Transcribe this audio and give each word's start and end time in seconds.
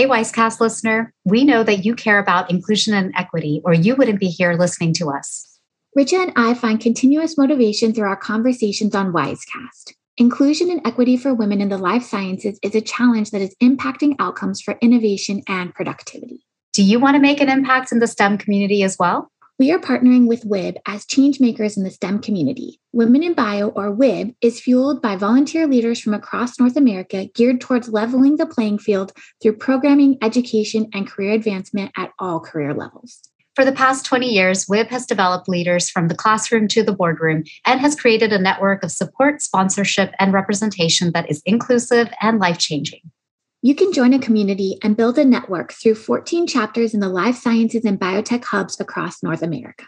Hey, 0.00 0.06
Wisecast 0.06 0.60
listener, 0.60 1.12
we 1.26 1.44
know 1.44 1.62
that 1.62 1.84
you 1.84 1.94
care 1.94 2.18
about 2.18 2.50
inclusion 2.50 2.94
and 2.94 3.12
equity, 3.18 3.60
or 3.66 3.74
you 3.74 3.94
wouldn't 3.94 4.18
be 4.18 4.28
here 4.28 4.54
listening 4.54 4.94
to 4.94 5.10
us. 5.10 5.58
Richa 5.94 6.22
and 6.22 6.32
I 6.36 6.54
find 6.54 6.80
continuous 6.80 7.36
motivation 7.36 7.92
through 7.92 8.08
our 8.08 8.16
conversations 8.16 8.94
on 8.94 9.12
Wisecast. 9.12 9.92
Inclusion 10.16 10.70
and 10.70 10.80
equity 10.86 11.18
for 11.18 11.34
women 11.34 11.60
in 11.60 11.68
the 11.68 11.76
life 11.76 12.02
sciences 12.02 12.58
is 12.62 12.74
a 12.74 12.80
challenge 12.80 13.30
that 13.32 13.42
is 13.42 13.54
impacting 13.62 14.16
outcomes 14.18 14.62
for 14.62 14.78
innovation 14.80 15.42
and 15.46 15.74
productivity. 15.74 16.46
Do 16.72 16.82
you 16.82 16.98
want 16.98 17.16
to 17.16 17.20
make 17.20 17.42
an 17.42 17.50
impact 17.50 17.92
in 17.92 17.98
the 17.98 18.06
STEM 18.06 18.38
community 18.38 18.82
as 18.82 18.96
well? 18.98 19.30
We 19.60 19.72
are 19.72 19.78
partnering 19.78 20.26
with 20.26 20.46
WIB 20.46 20.78
as 20.86 21.04
changemakers 21.04 21.76
in 21.76 21.84
the 21.84 21.90
STEM 21.90 22.20
community. 22.20 22.80
Women 22.94 23.22
in 23.22 23.34
Bio, 23.34 23.68
or 23.68 23.94
WIB, 23.94 24.34
is 24.40 24.58
fueled 24.58 25.02
by 25.02 25.16
volunteer 25.16 25.66
leaders 25.66 26.00
from 26.00 26.14
across 26.14 26.58
North 26.58 26.78
America 26.78 27.26
geared 27.34 27.60
towards 27.60 27.90
leveling 27.90 28.38
the 28.38 28.46
playing 28.46 28.78
field 28.78 29.12
through 29.42 29.58
programming, 29.58 30.16
education, 30.22 30.88
and 30.94 31.06
career 31.06 31.32
advancement 31.32 31.92
at 31.94 32.10
all 32.18 32.40
career 32.40 32.72
levels. 32.72 33.20
For 33.54 33.66
the 33.66 33.72
past 33.72 34.06
20 34.06 34.28
years, 34.28 34.64
WIB 34.64 34.88
has 34.88 35.04
developed 35.04 35.46
leaders 35.46 35.90
from 35.90 36.08
the 36.08 36.14
classroom 36.14 36.66
to 36.68 36.82
the 36.82 36.94
boardroom 36.94 37.44
and 37.66 37.80
has 37.80 37.94
created 37.94 38.32
a 38.32 38.38
network 38.38 38.82
of 38.82 38.90
support, 38.90 39.42
sponsorship, 39.42 40.14
and 40.18 40.32
representation 40.32 41.12
that 41.12 41.30
is 41.30 41.42
inclusive 41.44 42.10
and 42.22 42.38
life 42.38 42.56
changing. 42.56 43.02
You 43.62 43.74
can 43.74 43.92
join 43.92 44.14
a 44.14 44.18
community 44.18 44.78
and 44.82 44.96
build 44.96 45.18
a 45.18 45.24
network 45.24 45.74
through 45.74 45.96
14 45.96 46.46
chapters 46.46 46.94
in 46.94 47.00
the 47.00 47.10
life 47.10 47.36
sciences 47.36 47.84
and 47.84 48.00
biotech 48.00 48.42
hubs 48.42 48.80
across 48.80 49.22
North 49.22 49.42
America. 49.42 49.84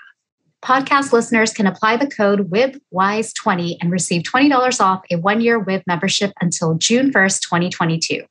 Podcast 0.62 1.10
listeners 1.10 1.54
can 1.54 1.66
apply 1.66 1.96
the 1.96 2.06
code 2.06 2.50
WIBWISE20 2.50 3.78
and 3.80 3.90
receive 3.90 4.24
$20 4.24 4.80
off 4.80 5.00
a 5.10 5.16
one 5.16 5.40
year 5.40 5.58
WIB 5.58 5.84
membership 5.86 6.32
until 6.42 6.74
June 6.74 7.10
1st, 7.10 7.40
2022. 7.40 8.22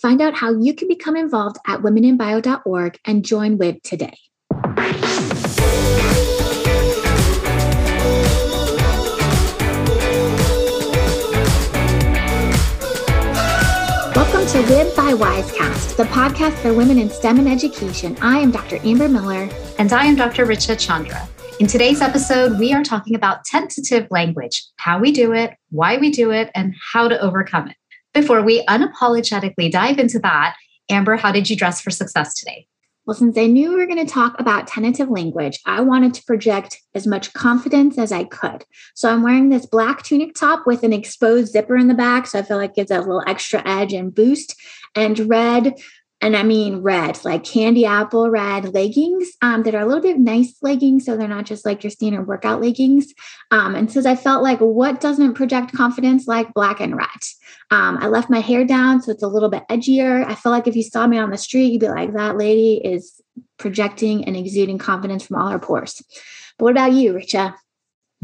Find 0.00 0.22
out 0.22 0.34
how 0.34 0.58
you 0.58 0.72
can 0.72 0.88
become 0.88 1.14
involved 1.14 1.58
at 1.66 1.80
womeninbio.org 1.80 2.98
and 3.04 3.22
join 3.22 3.58
WIB 3.58 3.82
today. 3.82 4.16
To 14.54 14.62
WIB 14.62 14.94
by 14.94 15.12
Wisecast, 15.12 15.96
the 15.96 16.04
podcast 16.04 16.52
for 16.62 16.72
women 16.72 16.96
in 17.00 17.10
STEM 17.10 17.40
and 17.40 17.48
education. 17.48 18.16
I 18.20 18.38
am 18.38 18.52
Dr. 18.52 18.78
Amber 18.84 19.08
Miller. 19.08 19.48
And 19.80 19.92
I 19.92 20.04
am 20.04 20.14
Dr. 20.14 20.46
Richa 20.46 20.78
Chandra. 20.78 21.28
In 21.58 21.66
today's 21.66 22.00
episode, 22.00 22.56
we 22.60 22.72
are 22.72 22.84
talking 22.84 23.16
about 23.16 23.44
tentative 23.44 24.06
language, 24.12 24.64
how 24.76 25.00
we 25.00 25.10
do 25.10 25.32
it, 25.32 25.54
why 25.70 25.96
we 25.96 26.12
do 26.12 26.30
it, 26.30 26.52
and 26.54 26.72
how 26.92 27.08
to 27.08 27.20
overcome 27.20 27.66
it. 27.66 27.76
Before 28.12 28.42
we 28.42 28.64
unapologetically 28.66 29.72
dive 29.72 29.98
into 29.98 30.20
that, 30.20 30.54
Amber, 30.88 31.16
how 31.16 31.32
did 31.32 31.50
you 31.50 31.56
dress 31.56 31.80
for 31.80 31.90
success 31.90 32.38
today? 32.38 32.68
Well, 33.06 33.14
since 33.14 33.36
I 33.36 33.46
knew 33.46 33.70
we 33.70 33.76
were 33.76 33.86
going 33.86 34.04
to 34.04 34.10
talk 34.10 34.40
about 34.40 34.66
tentative 34.66 35.10
language, 35.10 35.60
I 35.66 35.82
wanted 35.82 36.14
to 36.14 36.24
project 36.24 36.80
as 36.94 37.06
much 37.06 37.34
confidence 37.34 37.98
as 37.98 38.12
I 38.12 38.24
could. 38.24 38.64
So 38.94 39.10
I'm 39.10 39.22
wearing 39.22 39.50
this 39.50 39.66
black 39.66 40.02
tunic 40.02 40.34
top 40.34 40.66
with 40.66 40.82
an 40.84 40.94
exposed 40.94 41.52
zipper 41.52 41.76
in 41.76 41.88
the 41.88 41.94
back. 41.94 42.26
So 42.26 42.38
I 42.38 42.42
feel 42.42 42.56
like 42.56 42.70
it 42.70 42.76
gives 42.76 42.90
a 42.90 43.00
little 43.00 43.22
extra 43.26 43.62
edge 43.66 43.92
and 43.92 44.14
boost, 44.14 44.58
and 44.94 45.18
red 45.28 45.74
and 46.20 46.36
I 46.36 46.42
mean 46.42 46.78
red, 46.78 47.22
like 47.24 47.44
candy 47.44 47.84
apple 47.84 48.30
red 48.30 48.72
leggings 48.72 49.28
um, 49.42 49.62
that 49.64 49.74
are 49.74 49.82
a 49.82 49.86
little 49.86 50.02
bit 50.02 50.18
nice 50.18 50.56
leggings. 50.62 51.04
So 51.04 51.16
they're 51.16 51.28
not 51.28 51.44
just 51.44 51.66
like 51.66 51.84
your 51.84 51.90
standard 51.90 52.26
workout 52.26 52.62
leggings. 52.62 53.12
Um, 53.50 53.74
and 53.74 53.90
since 53.90 54.06
I 54.06 54.16
felt 54.16 54.42
like 54.42 54.58
what 54.60 55.00
doesn't 55.00 55.34
project 55.34 55.74
confidence 55.74 56.26
like 56.26 56.54
black 56.54 56.80
and 56.80 56.96
red? 56.96 57.08
Um, 57.70 57.98
I 58.00 58.06
left 58.06 58.30
my 58.30 58.40
hair 58.40 58.64
down 58.64 59.02
so 59.02 59.12
it's 59.12 59.22
a 59.22 59.28
little 59.28 59.50
bit 59.50 59.64
edgier. 59.70 60.24
I 60.26 60.34
feel 60.34 60.52
like 60.52 60.66
if 60.66 60.76
you 60.76 60.82
saw 60.82 61.06
me 61.06 61.18
on 61.18 61.30
the 61.30 61.38
street, 61.38 61.72
you'd 61.72 61.80
be 61.80 61.88
like, 61.88 62.14
that 62.14 62.36
lady 62.36 62.80
is 62.84 63.20
projecting 63.58 64.24
and 64.24 64.36
exuding 64.36 64.78
confidence 64.78 65.26
from 65.26 65.36
all 65.36 65.50
her 65.50 65.58
pores. 65.58 66.02
But 66.58 66.64
what 66.64 66.70
about 66.72 66.92
you, 66.92 67.12
Richa? 67.12 67.54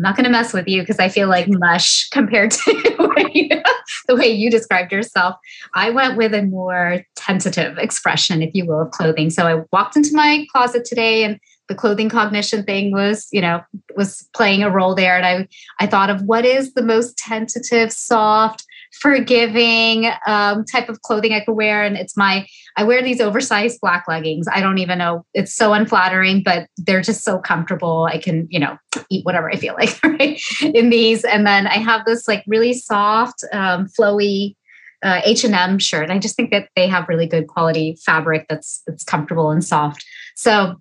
I'm 0.01 0.03
not 0.05 0.17
going 0.17 0.25
to 0.25 0.31
mess 0.31 0.55
with 0.55 0.67
you 0.67 0.81
because 0.81 0.99
I 0.99 1.11
feel 1.11 1.29
like 1.29 1.47
mush 1.47 2.09
compared 2.11 2.53
to 2.53 2.59
the 4.09 4.17
way 4.17 4.31
you 4.31 4.51
described 4.51 4.93
yourself. 4.93 5.37
I 5.75 5.91
went 5.91 6.17
with 6.17 6.33
a 6.33 6.41
more 6.41 7.05
tentative 7.17 7.77
expression, 7.77 8.41
if 8.41 8.55
you 8.55 8.65
will, 8.65 8.81
of 8.81 8.93
clothing. 8.93 9.29
So 9.29 9.47
I 9.47 9.63
walked 9.73 9.97
into 9.97 10.15
my 10.15 10.47
closet 10.53 10.87
today 10.87 11.23
and 11.23 11.39
the 11.69 11.75
clothing 11.75 12.09
cognition 12.09 12.65
thing 12.65 12.93
was, 12.93 13.29
you 13.31 13.43
know, 13.43 13.61
was 13.95 14.27
playing 14.35 14.63
a 14.63 14.71
role 14.71 14.95
there. 14.95 15.19
And 15.19 15.27
I, 15.27 15.47
I 15.85 15.87
thought 15.87 16.09
of 16.09 16.23
what 16.23 16.47
is 16.47 16.73
the 16.73 16.83
most 16.83 17.19
tentative, 17.19 17.93
soft, 17.93 18.65
forgiving 18.93 20.11
um, 20.27 20.65
type 20.65 20.89
of 20.89 21.03
clothing 21.03 21.33
I 21.33 21.41
could 21.41 21.55
wear. 21.55 21.85
And 21.85 21.97
it's 21.97 22.17
my, 22.17 22.47
I 22.77 22.85
wear 22.85 23.03
these 23.03 23.21
oversized 23.21 23.81
black 23.81 24.07
leggings. 24.09 24.47
I 24.53 24.61
don't 24.61 24.79
even 24.79 24.99
know, 24.99 25.25
it's 25.35 25.55
so 25.55 25.73
unflattering, 25.73 26.43
but 26.43 26.67
they're 26.77 27.03
just 27.03 27.23
so 27.23 27.39
comfortable. 27.39 28.09
I 28.11 28.19
can, 28.19 28.47
you 28.51 28.59
know, 28.59 28.77
eat 29.09 29.25
whatever 29.25 29.51
I 29.51 29.57
feel 29.57 29.75
like 29.79 30.03
right 30.03 30.41
in 30.63 30.91
these. 30.91 31.25
And 31.25 31.47
then 31.47 31.67
I 31.67 31.79
have 31.79 32.05
this 32.05 32.27
like 32.27 32.45
really 32.47 32.73
soft, 32.73 33.45
um, 33.53 33.87
flowy 33.99 34.57
uh, 35.03 35.21
H&M 35.25 35.79
shirt. 35.79 36.11
I 36.11 36.19
just 36.19 36.37
think 36.37 36.51
that 36.51 36.69
they 36.77 36.87
have 36.87 37.09
really 37.09 37.27
good 37.27 37.47
quality 37.47 37.97
fabric 38.05 38.47
that's 38.49 38.83
that's 38.87 39.05
comfortable 39.05 39.51
and 39.51 39.65
soft. 39.65 40.05
So 40.37 40.77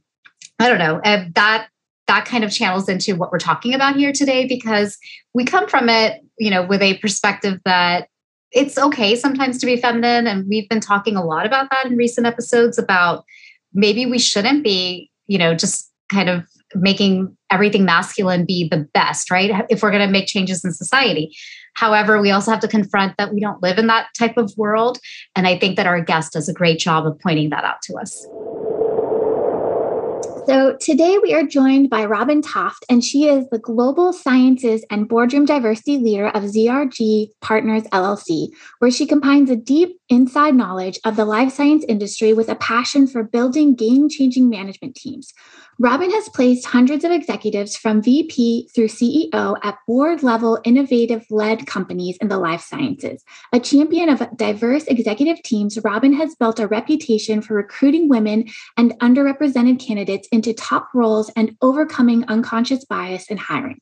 I 0.60 0.68
don't 0.68 0.80
know. 0.80 1.00
That 1.36 1.70
that 2.10 2.26
kind 2.26 2.44
of 2.44 2.52
channels 2.52 2.90
into 2.90 3.16
what 3.16 3.32
we're 3.32 3.38
talking 3.38 3.76
about 3.76 3.96
here 3.96 4.12
today 4.12 4.48
because 4.48 4.98
we 5.36 5.46
come 5.46 5.68
from 5.68 5.90
it, 5.90 6.22
you 6.40 6.50
know, 6.50 6.66
with 6.66 6.82
a 6.82 6.98
perspective 6.98 7.60
that 7.66 8.08
it's 8.52 8.80
okay 8.80 9.16
sometimes 9.16 9.60
to 9.60 9.68
be 9.68 9.78
feminine. 9.78 10.26
And 10.26 10.48
we've 10.50 10.68
been 10.68 10.80
talking 10.80 11.16
a 11.16 11.24
lot 11.24 11.46
about 11.46 11.70
that 11.70 11.86
in 11.86 11.96
recent 11.96 12.26
episodes 12.26 12.80
about 12.80 13.26
maybe 13.76 14.08
we 14.08 14.18
shouldn't 14.18 14.64
be, 14.64 15.12
you 15.28 15.38
know, 15.38 15.54
just 15.54 15.88
kind 16.12 16.30
of 16.30 16.48
making 16.74 17.38
everything 17.52 17.86
masculine 17.86 18.44
be 18.44 18.68
the 18.68 18.90
best, 18.92 19.30
right? 19.30 19.64
If 19.70 19.84
we're 19.84 19.92
going 19.92 20.06
to 20.06 20.12
make 20.12 20.26
changes 20.26 20.66
in 20.66 20.74
society. 20.74 21.36
However, 21.76 22.20
we 22.20 22.32
also 22.32 22.50
have 22.50 22.60
to 22.62 22.68
confront 22.68 23.18
that 23.18 23.32
we 23.32 23.40
don't 23.40 23.62
live 23.62 23.78
in 23.78 23.86
that 23.86 24.08
type 24.18 24.36
of 24.36 24.52
world. 24.58 24.98
And 25.36 25.48
I 25.48 25.60
think 25.60 25.76
that 25.76 25.86
our 25.86 26.02
guest 26.02 26.34
does 26.34 26.50
a 26.50 26.54
great 26.54 26.80
job 26.80 27.06
of 27.06 27.20
pointing 27.20 27.52
that 27.52 27.66
out 27.66 27.84
to 27.84 27.98
us. 27.98 28.28
So 30.50 30.76
today 30.78 31.20
we 31.22 31.32
are 31.36 31.44
joined 31.44 31.92
by 31.92 32.06
Robin 32.06 32.42
Toft, 32.42 32.84
and 32.90 33.04
she 33.04 33.28
is 33.28 33.48
the 33.50 33.60
Global 33.60 34.12
Sciences 34.12 34.84
and 34.90 35.08
Boardroom 35.08 35.46
Diversity 35.46 36.00
Leader 36.00 36.30
of 36.30 36.42
ZRG 36.42 37.28
Partners 37.40 37.84
LLC, 37.94 38.48
where 38.80 38.90
she 38.90 39.06
combines 39.06 39.52
a 39.52 39.56
deep 39.56 40.00
inside 40.10 40.56
knowledge 40.56 41.00
of 41.06 41.18
the 41.18 41.26
life 41.26 41.54
science 41.54 41.86
industry 41.88 42.34
with 42.34 42.50
a 42.50 42.56
passion 42.56 43.06
for 43.06 43.22
building 43.22 43.76
game 43.76 44.10
changing 44.10 44.50
management 44.50 44.96
teams. 44.96 45.36
Robin 45.82 46.12
has 46.12 46.28
placed 46.28 46.66
hundreds 46.66 47.06
of 47.06 47.12
executives 47.12 47.78
from 47.78 48.04
VP 48.04 48.68
through 48.76 48.90
CEO 48.90 49.58
at 49.64 49.78
board 49.88 50.22
level 50.22 50.60
innovative 50.66 51.26
led 51.30 51.66
companies 51.68 52.18
in 52.20 52.28
the 52.28 52.38
life 52.38 52.60
sciences. 52.60 53.24
A 53.54 53.62
champion 53.62 54.10
of 54.10 54.22
diverse 54.36 54.84
executive 54.88 55.42
teams, 55.42 55.80
Robin 55.82 56.12
has 56.12 56.36
built 56.36 56.60
a 56.60 56.68
reputation 56.68 57.42
for 57.42 57.54
recruiting 57.54 58.10
women 58.10 58.50
and 58.76 58.92
underrepresented 59.00 59.80
candidates 59.80 60.28
into 60.34 60.54
top 60.54 60.90
roles 60.94 61.32
and 61.38 61.56
overcoming 61.62 62.26
unconscious 62.26 62.84
bias 62.84 63.28
in 63.28 63.38
hiring. 63.38 63.80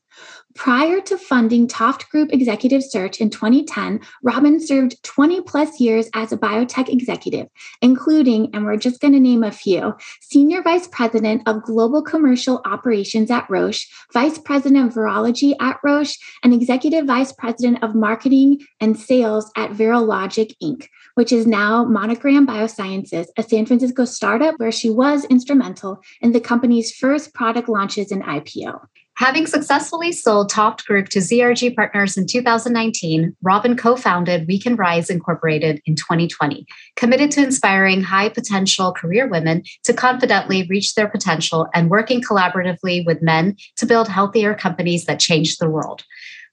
Prior 0.58 1.00
to 1.02 1.16
funding 1.16 1.68
Toft 1.68 2.10
Group 2.10 2.32
Executive 2.32 2.82
Search 2.82 3.20
in 3.20 3.30
2010, 3.30 4.00
Robin 4.24 4.58
served 4.58 5.00
20 5.04 5.42
plus 5.42 5.78
years 5.78 6.10
as 6.14 6.32
a 6.32 6.36
biotech 6.36 6.88
executive, 6.88 7.46
including, 7.80 8.50
and 8.52 8.64
we're 8.64 8.76
just 8.76 9.00
going 9.00 9.12
to 9.12 9.20
name 9.20 9.44
a 9.44 9.52
few, 9.52 9.94
Senior 10.20 10.62
Vice 10.62 10.88
President 10.88 11.42
of 11.46 11.62
Global 11.62 12.02
Commercial 12.02 12.60
Operations 12.64 13.30
at 13.30 13.48
Roche, 13.48 13.86
Vice 14.12 14.38
President 14.38 14.88
of 14.88 14.94
Virology 14.94 15.54
at 15.60 15.78
Roche, 15.84 16.16
and 16.42 16.52
Executive 16.52 17.06
Vice 17.06 17.32
President 17.32 17.80
of 17.84 17.94
Marketing 17.94 18.58
and 18.80 18.98
Sales 18.98 19.52
at 19.56 19.70
Virologic 19.70 20.54
Inc., 20.60 20.88
which 21.14 21.30
is 21.30 21.46
now 21.46 21.84
Monogram 21.84 22.48
Biosciences, 22.48 23.26
a 23.36 23.44
San 23.44 23.64
Francisco 23.64 24.04
startup 24.04 24.54
where 24.56 24.72
she 24.72 24.90
was 24.90 25.24
instrumental 25.26 26.00
in 26.20 26.32
the 26.32 26.40
company's 26.40 26.90
first 26.90 27.32
product 27.32 27.68
launches 27.68 28.10
and 28.10 28.24
IPO. 28.24 28.80
Having 29.18 29.48
successfully 29.48 30.12
sold 30.12 30.48
Toft 30.48 30.86
Group 30.86 31.08
to 31.08 31.18
ZRG 31.18 31.74
Partners 31.74 32.16
in 32.16 32.28
2019, 32.28 33.34
Robin 33.42 33.76
co 33.76 33.96
founded 33.96 34.46
We 34.46 34.60
Can 34.60 34.76
Rise 34.76 35.10
Incorporated 35.10 35.82
in 35.86 35.96
2020, 35.96 36.64
committed 36.94 37.32
to 37.32 37.42
inspiring 37.42 38.00
high 38.00 38.28
potential 38.28 38.92
career 38.92 39.26
women 39.26 39.64
to 39.82 39.92
confidently 39.92 40.68
reach 40.70 40.94
their 40.94 41.08
potential 41.08 41.66
and 41.74 41.90
working 41.90 42.22
collaboratively 42.22 43.04
with 43.04 43.20
men 43.20 43.56
to 43.78 43.86
build 43.86 44.06
healthier 44.06 44.54
companies 44.54 45.06
that 45.06 45.18
change 45.18 45.56
the 45.56 45.68
world. 45.68 46.04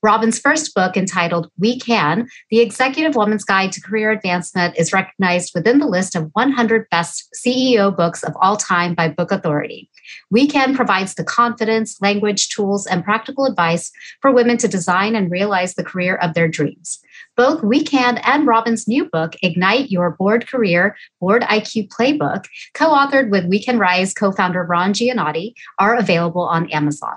Robin's 0.01 0.39
first 0.39 0.73
book, 0.73 0.97
entitled 0.97 1.51
We 1.59 1.79
Can 1.79 2.27
The 2.49 2.61
Executive 2.61 3.15
Woman's 3.15 3.43
Guide 3.43 3.73
to 3.73 3.81
Career 3.81 4.09
Advancement, 4.09 4.75
is 4.75 4.91
recognized 4.91 5.51
within 5.53 5.77
the 5.77 5.87
list 5.87 6.15
of 6.15 6.31
100 6.33 6.89
best 6.89 7.27
CEO 7.35 7.95
books 7.95 8.23
of 8.23 8.33
all 8.41 8.57
time 8.57 8.95
by 8.95 9.07
Book 9.07 9.31
Authority. 9.31 9.87
We 10.31 10.47
Can 10.47 10.75
provides 10.75 11.15
the 11.15 11.23
confidence, 11.23 12.01
language, 12.01 12.49
tools, 12.49 12.85
and 12.87 13.03
practical 13.03 13.45
advice 13.45 13.91
for 14.21 14.31
women 14.31 14.57
to 14.57 14.67
design 14.67 15.15
and 15.15 15.31
realize 15.31 15.75
the 15.75 15.83
career 15.83 16.15
of 16.15 16.33
their 16.33 16.47
dreams. 16.47 16.99
Both 17.35 17.63
We 17.63 17.83
Can 17.83 18.17
and 18.19 18.47
Robin's 18.47 18.87
new 18.87 19.05
book, 19.05 19.35
Ignite 19.41 19.91
Your 19.91 20.11
Board 20.11 20.47
Career 20.47 20.95
Board 21.19 21.41
IQ 21.43 21.89
Playbook, 21.89 22.45
co 22.73 22.89
authored 22.89 23.29
with 23.29 23.45
We 23.45 23.61
Can 23.61 23.79
Rise 23.79 24.13
co 24.13 24.31
founder 24.31 24.63
Ron 24.63 24.93
Giannotti, 24.93 25.53
are 25.79 25.95
available 25.95 26.43
on 26.43 26.69
Amazon. 26.71 27.15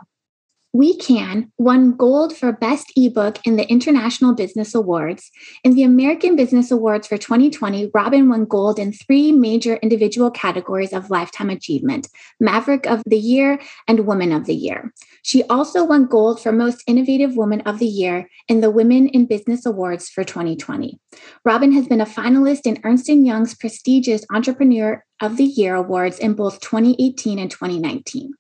We 0.75 0.99
Can 0.99 1.51
won 1.57 1.97
gold 1.97 2.37
for 2.37 2.53
Best 2.53 2.93
ebook 2.95 3.39
in 3.47 3.57
the 3.57 3.67
International 3.71 4.35
Business 4.35 4.75
Awards. 4.75 5.31
In 5.65 5.75
the 5.75 5.83
American 5.83 6.37
Business 6.37 6.71
Awards 6.71 7.07
for 7.07 7.17
2020, 7.17 7.91
Robin 7.95 8.29
won 8.29 8.45
gold 8.45 8.79
in 8.79 8.93
three 8.93 9.33
major 9.33 9.77
individual 9.77 10.31
categories 10.31 10.93
of 10.93 11.09
lifetime 11.09 11.49
achievement 11.49 12.09
Maverick 12.39 12.87
of 12.87 13.03
the 13.07 13.17
Year 13.17 13.59
and 13.87 14.07
Woman 14.07 14.31
of 14.31 14.45
the 14.45 14.55
Year. 14.55 14.93
She 15.23 15.43
also 15.45 15.85
won 15.85 16.05
gold 16.05 16.39
for 16.39 16.53
Most 16.53 16.85
Innovative 16.87 17.35
Woman 17.35 17.63
of 17.63 17.79
the 17.79 17.87
Year 17.87 18.29
in 18.47 18.61
the 18.61 18.71
Women 18.71 19.09
in 19.09 19.25
Business 19.25 19.65
Awards 19.65 20.11
for 20.11 20.23
2020. 20.23 21.01
Robin 21.47 21.73
has 21.73 21.87
been 21.87 22.03
a 22.03 22.07
finalist 22.07 22.67
in 22.67 22.79
Ernst 22.85 23.09
& 23.09 23.09
Young's 23.09 23.55
prestigious 23.55 24.27
Entrepreneur 24.31 25.03
of 25.23 25.39
the 25.39 25.45
Year 25.45 25.77
awards 25.77 26.19
in 26.19 26.35
both 26.35 26.61
2018 26.61 27.39
and 27.39 27.51
2019. 27.51 28.35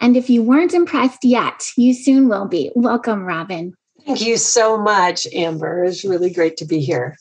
And 0.00 0.16
if 0.16 0.30
you 0.30 0.42
weren't 0.42 0.74
impressed 0.74 1.24
yet, 1.24 1.70
you 1.76 1.92
soon 1.92 2.28
will 2.28 2.46
be. 2.46 2.70
Welcome, 2.74 3.24
Robin. 3.24 3.74
Thank 4.06 4.20
you 4.20 4.36
so 4.36 4.78
much, 4.78 5.26
Amber. 5.34 5.84
It's 5.84 6.04
really 6.04 6.30
great 6.30 6.56
to 6.58 6.64
be 6.64 6.80
here. 6.80 7.16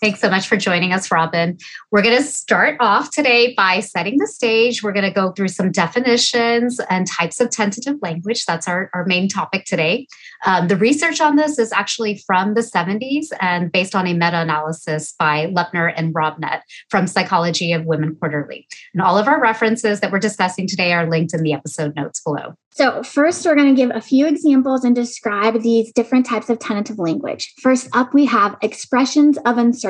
Thanks 0.00 0.20
so 0.20 0.30
much 0.30 0.48
for 0.48 0.56
joining 0.56 0.94
us, 0.94 1.10
Robin. 1.10 1.58
We're 1.90 2.00
going 2.00 2.16
to 2.16 2.22
start 2.22 2.78
off 2.80 3.10
today 3.10 3.52
by 3.54 3.80
setting 3.80 4.16
the 4.16 4.26
stage. 4.26 4.82
We're 4.82 4.94
going 4.94 5.04
to 5.04 5.10
go 5.10 5.32
through 5.32 5.48
some 5.48 5.70
definitions 5.70 6.80
and 6.88 7.06
types 7.06 7.38
of 7.38 7.50
tentative 7.50 7.96
language. 8.00 8.46
That's 8.46 8.66
our, 8.66 8.88
our 8.94 9.04
main 9.04 9.28
topic 9.28 9.66
today. 9.66 10.06
Um, 10.46 10.68
the 10.68 10.76
research 10.76 11.20
on 11.20 11.36
this 11.36 11.58
is 11.58 11.70
actually 11.70 12.16
from 12.26 12.54
the 12.54 12.62
70s 12.62 13.26
and 13.42 13.70
based 13.70 13.94
on 13.94 14.06
a 14.06 14.14
meta 14.14 14.40
analysis 14.40 15.14
by 15.18 15.46
Leaper 15.46 15.88
and 15.88 16.14
Robnett 16.14 16.62
from 16.88 17.06
Psychology 17.06 17.74
of 17.74 17.84
Women 17.84 18.16
Quarterly. 18.16 18.66
And 18.94 19.02
all 19.02 19.18
of 19.18 19.28
our 19.28 19.38
references 19.38 20.00
that 20.00 20.10
we're 20.10 20.18
discussing 20.18 20.66
today 20.66 20.94
are 20.94 21.10
linked 21.10 21.34
in 21.34 21.42
the 21.42 21.52
episode 21.52 21.94
notes 21.94 22.22
below. 22.22 22.54
So, 22.72 23.02
first, 23.02 23.44
we're 23.44 23.56
going 23.56 23.74
to 23.74 23.78
give 23.78 23.90
a 23.94 24.00
few 24.00 24.26
examples 24.26 24.84
and 24.84 24.94
describe 24.94 25.60
these 25.60 25.92
different 25.92 26.24
types 26.24 26.48
of 26.48 26.60
tentative 26.60 26.98
language. 26.98 27.52
First 27.60 27.88
up, 27.92 28.14
we 28.14 28.26
have 28.26 28.56
expressions 28.62 29.36
of 29.44 29.58
uncertainty, 29.58 29.89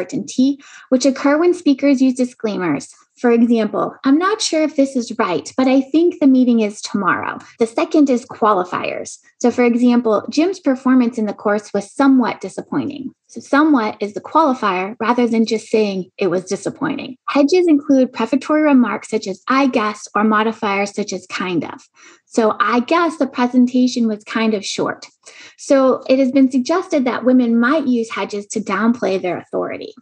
which 0.89 1.07
occur 1.07 1.39
when 1.39 1.55
speakers 1.55 2.01
use 2.03 2.15
disclaimers. 2.15 2.95
For 3.21 3.31
example, 3.31 3.95
I'm 4.05 4.17
not 4.17 4.41
sure 4.41 4.63
if 4.63 4.77
this 4.77 4.97
is 4.97 5.13
right, 5.19 5.53
but 5.55 5.69
I 5.69 5.83
think 5.83 6.19
the 6.19 6.27
meeting 6.27 6.61
is 6.61 6.81
tomorrow. 6.81 7.39
The 7.59 7.67
second 7.67 8.09
is 8.09 8.25
qualifiers. 8.25 9.19
So, 9.41 9.51
for 9.51 9.63
example, 9.63 10.25
Jim's 10.31 10.59
performance 10.59 11.19
in 11.19 11.27
the 11.27 11.35
course 11.35 11.71
was 11.75 11.93
somewhat 11.93 12.41
disappointing. 12.41 13.13
So, 13.27 13.41
somewhat 13.41 13.99
is 14.01 14.15
the 14.15 14.23
qualifier 14.23 14.97
rather 15.01 15.27
than 15.27 15.45
just 15.45 15.69
saying 15.69 16.11
it 16.17 16.29
was 16.29 16.47
disappointing. 16.47 17.17
Hedges 17.29 17.69
include 17.69 18.11
prefatory 18.11 18.63
remarks 18.63 19.11
such 19.11 19.27
as 19.27 19.43
I 19.49 19.67
guess 19.67 20.09
or 20.15 20.25
modifiers 20.25 20.95
such 20.95 21.13
as 21.13 21.27
kind 21.27 21.63
of. 21.65 21.89
So, 22.33 22.55
I 22.61 22.79
guess 22.79 23.17
the 23.17 23.27
presentation 23.27 24.07
was 24.07 24.23
kind 24.23 24.55
of 24.55 24.65
short. 24.65 25.07
So, 25.59 26.05
it 26.09 26.21
has 26.21 26.31
been 26.31 26.49
suggested 26.49 27.05
that 27.05 27.25
women 27.25 27.59
might 27.59 27.89
use 27.89 28.09
hedges 28.09 28.47
to 28.53 28.61
downplay 28.61 29.21
their 29.21 29.37
authority. 29.37 29.93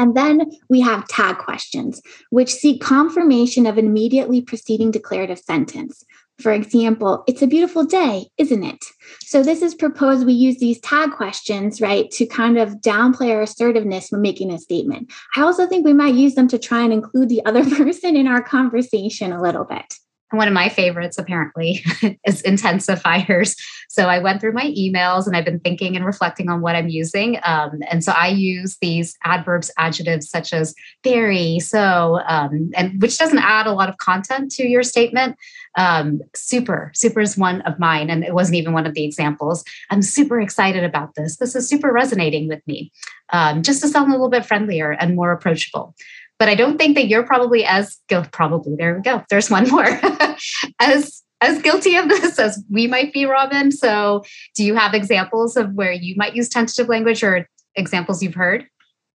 And 0.00 0.16
then 0.16 0.50
we 0.68 0.80
have 0.80 1.06
tag 1.06 1.38
questions, 1.38 2.02
which 2.30 2.52
seek 2.52 2.82
confirmation 2.82 3.66
of 3.66 3.78
an 3.78 3.86
immediately 3.86 4.42
preceding 4.42 4.90
declarative 4.90 5.38
sentence. 5.38 6.04
For 6.40 6.50
example, 6.50 7.22
it's 7.28 7.42
a 7.42 7.48
beautiful 7.48 7.84
day, 7.84 8.26
isn't 8.36 8.64
it? 8.64 8.84
So, 9.20 9.44
this 9.44 9.62
is 9.62 9.76
proposed 9.76 10.26
we 10.26 10.32
use 10.32 10.58
these 10.58 10.80
tag 10.80 11.12
questions, 11.12 11.80
right, 11.80 12.10
to 12.10 12.26
kind 12.26 12.58
of 12.58 12.80
downplay 12.80 13.32
our 13.32 13.42
assertiveness 13.42 14.10
when 14.10 14.22
making 14.22 14.50
a 14.50 14.58
statement. 14.58 15.12
I 15.36 15.42
also 15.42 15.68
think 15.68 15.86
we 15.86 15.92
might 15.92 16.16
use 16.16 16.34
them 16.34 16.48
to 16.48 16.58
try 16.58 16.82
and 16.82 16.92
include 16.92 17.28
the 17.28 17.46
other 17.46 17.64
person 17.76 18.16
in 18.16 18.26
our 18.26 18.42
conversation 18.42 19.32
a 19.32 19.40
little 19.40 19.64
bit 19.64 19.94
one 20.30 20.48
of 20.48 20.54
my 20.54 20.68
favorites 20.68 21.18
apparently 21.18 21.82
is 22.26 22.42
intensifiers. 22.42 23.56
So 23.88 24.08
i 24.08 24.18
went 24.18 24.40
through 24.40 24.52
my 24.52 24.72
emails 24.78 25.26
and 25.26 25.36
i've 25.36 25.44
been 25.44 25.60
thinking 25.60 25.96
and 25.96 26.04
reflecting 26.04 26.48
on 26.50 26.60
what 26.60 26.76
i'm 26.76 26.88
using. 26.88 27.38
Um, 27.44 27.80
and 27.90 28.04
so 28.04 28.12
i 28.12 28.28
use 28.28 28.76
these 28.80 29.16
adverbs 29.24 29.70
adjectives 29.78 30.28
such 30.28 30.52
as 30.52 30.74
very 31.02 31.58
so 31.60 32.20
um, 32.26 32.70
and 32.76 33.00
which 33.00 33.18
doesn't 33.18 33.38
add 33.38 33.66
a 33.66 33.72
lot 33.72 33.88
of 33.88 33.96
content 33.98 34.50
to 34.52 34.66
your 34.66 34.82
statement. 34.82 35.36
Um, 35.76 36.20
super 36.34 36.90
super 36.94 37.20
is 37.20 37.38
one 37.38 37.60
of 37.62 37.78
mine 37.78 38.10
and 38.10 38.24
it 38.24 38.34
wasn't 38.34 38.56
even 38.56 38.72
one 38.72 38.86
of 38.86 38.94
the 38.94 39.04
examples. 39.04 39.64
I'm 39.90 40.02
super 40.02 40.40
excited 40.40 40.84
about 40.84 41.14
this. 41.14 41.36
This 41.36 41.54
is 41.54 41.68
super 41.68 41.92
resonating 41.92 42.48
with 42.48 42.66
me 42.66 42.92
um, 43.32 43.62
just 43.62 43.80
to 43.82 43.88
sound 43.88 44.08
a 44.08 44.12
little 44.12 44.30
bit 44.30 44.44
friendlier 44.44 44.92
and 44.92 45.14
more 45.14 45.32
approachable 45.32 45.94
but 46.38 46.48
I 46.48 46.54
don't 46.54 46.78
think 46.78 46.96
that 46.96 47.08
you're 47.08 47.26
probably 47.26 47.64
as 47.64 47.98
guilty. 48.08 48.28
Probably 48.32 48.74
there 48.76 48.96
we 48.96 49.02
go. 49.02 49.22
There's 49.30 49.50
one 49.50 49.68
more 49.68 49.86
as 50.80 51.22
as 51.40 51.62
guilty 51.62 51.96
of 51.96 52.08
this 52.08 52.38
as 52.38 52.62
we 52.68 52.86
might 52.86 53.12
be, 53.12 53.24
Robin. 53.24 53.70
So, 53.70 54.24
do 54.54 54.64
you 54.64 54.74
have 54.74 54.94
examples 54.94 55.56
of 55.56 55.72
where 55.74 55.92
you 55.92 56.14
might 56.16 56.34
use 56.34 56.48
tentative 56.48 56.88
language 56.88 57.22
or 57.22 57.48
examples 57.76 58.22
you've 58.22 58.34
heard? 58.34 58.66